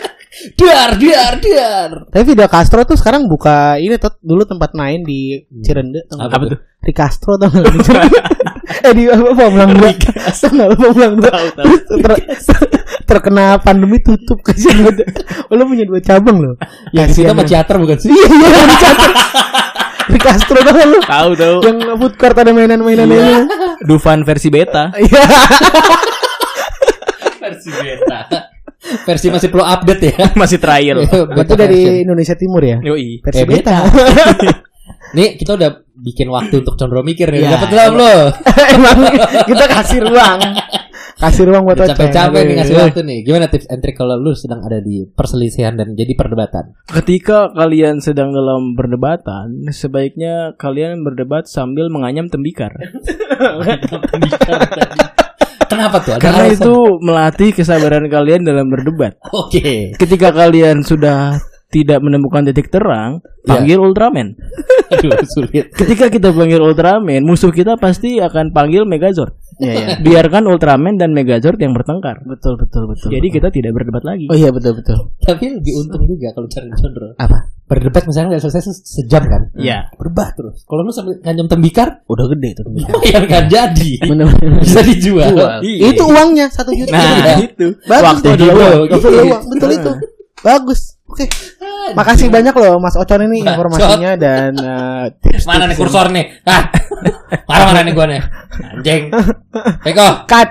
[0.58, 1.92] Dar, dar, dar.
[2.10, 6.10] Tapi Fidel Castro tuh sekarang buka ini tuh dulu tempat main di Cirende.
[6.10, 6.34] tau nggak?
[6.34, 6.60] Apa tuh?
[6.82, 8.18] Di Castro Cirende.
[8.88, 9.92] eh di apa Pamulang dua.
[9.94, 11.32] Tau nggak lu Pamulang dua?
[13.04, 15.06] Terkena pandemi tutup kasihan banget.
[15.52, 16.56] Oh, lu punya dua cabang loh.
[16.90, 17.52] Yang kita Kasihan sama banget.
[17.54, 18.10] teater bukan sih?
[18.10, 19.12] Iya iya di Castro.
[20.04, 21.00] Di Castro nggak lu?
[21.06, 21.56] Tahu tahu.
[21.62, 23.46] Yang food court ada mainan-mainannya.
[23.86, 24.90] Dufan versi beta.
[24.98, 25.24] Iya.
[27.38, 28.50] Versi beta.
[28.84, 30.16] Versi masih perlu update ya.
[30.42, 31.08] Masih trial.
[31.08, 32.78] Itu dari Indonesia Timur ya.
[32.84, 33.24] Yoi.
[33.24, 33.78] Versi Eh, beta.
[35.18, 37.46] Nih kita udah bikin waktu untuk condro mikir nih.
[37.46, 37.56] Iya.
[37.56, 38.14] Dapat belum lo?
[38.76, 38.98] Emang
[39.46, 40.40] kita kasih ruang.
[41.14, 41.94] Kasih ruang buat Oceng.
[41.94, 43.20] Capek-capek nih ngasih waktu nih.
[43.22, 46.74] Gimana tips and trick kalau lu sedang ada di perselisihan dan jadi perdebatan?
[46.90, 52.74] Ketika kalian sedang dalam perdebatan, sebaiknya kalian berdebat sambil menganyam tembikar.
[55.66, 56.14] Kenapa tuh?
[56.16, 56.62] Ada Karena alasan?
[56.62, 59.18] itu melatih kesabaran kalian dalam berdebat.
[59.42, 59.94] Oke.
[59.96, 63.60] Ketika kalian sudah tidak menemukan titik terang, Ya.
[63.60, 64.40] panggil Ultraman.
[64.94, 65.68] Aduh sulit.
[65.74, 69.36] Ketika kita panggil Ultraman, musuh kita pasti akan panggil Megazord.
[69.56, 69.88] Iya iya.
[70.06, 72.22] Biarkan Ultraman dan Megazord yang bertengkar.
[72.24, 73.10] Betul betul betul.
[73.10, 74.26] Jadi kita tidak berdebat lagi.
[74.28, 75.14] Oh iya betul betul.
[75.20, 77.14] Tapi lebih untung juga kalau cari condro.
[77.16, 77.38] Apa?
[77.64, 79.42] Berdebat misalnya nggak selesai se- sejam kan?
[79.54, 79.90] Iya.
[79.94, 80.62] Berdebat terus.
[80.64, 82.66] Kalau lu sambil nganyam tembikar, Udah gede tuh.
[83.12, 83.92] yang nggak jadi.
[84.04, 84.28] Bener.
[84.60, 85.32] Bisa dijual.
[85.60, 85.90] Iya.
[85.90, 86.92] Itu uangnya satu juta.
[86.92, 87.34] Nah, Iya.
[87.44, 87.68] itu.
[87.84, 88.46] Bagus Waktu gitu.
[88.52, 89.44] uang.
[89.50, 89.92] Betul itu.
[90.46, 91.00] Bagus.
[91.14, 91.30] Oke.
[91.94, 95.46] Makasih banyak loh Mas Ocon ini informasinya dan eh, tips.
[95.50, 96.42] Mana nih kursor nih?
[96.42, 96.74] Ah,
[97.50, 98.22] mana mana nih gua nih?
[98.74, 99.14] Anjing.
[99.86, 100.26] Peko.
[100.26, 100.50] Cut.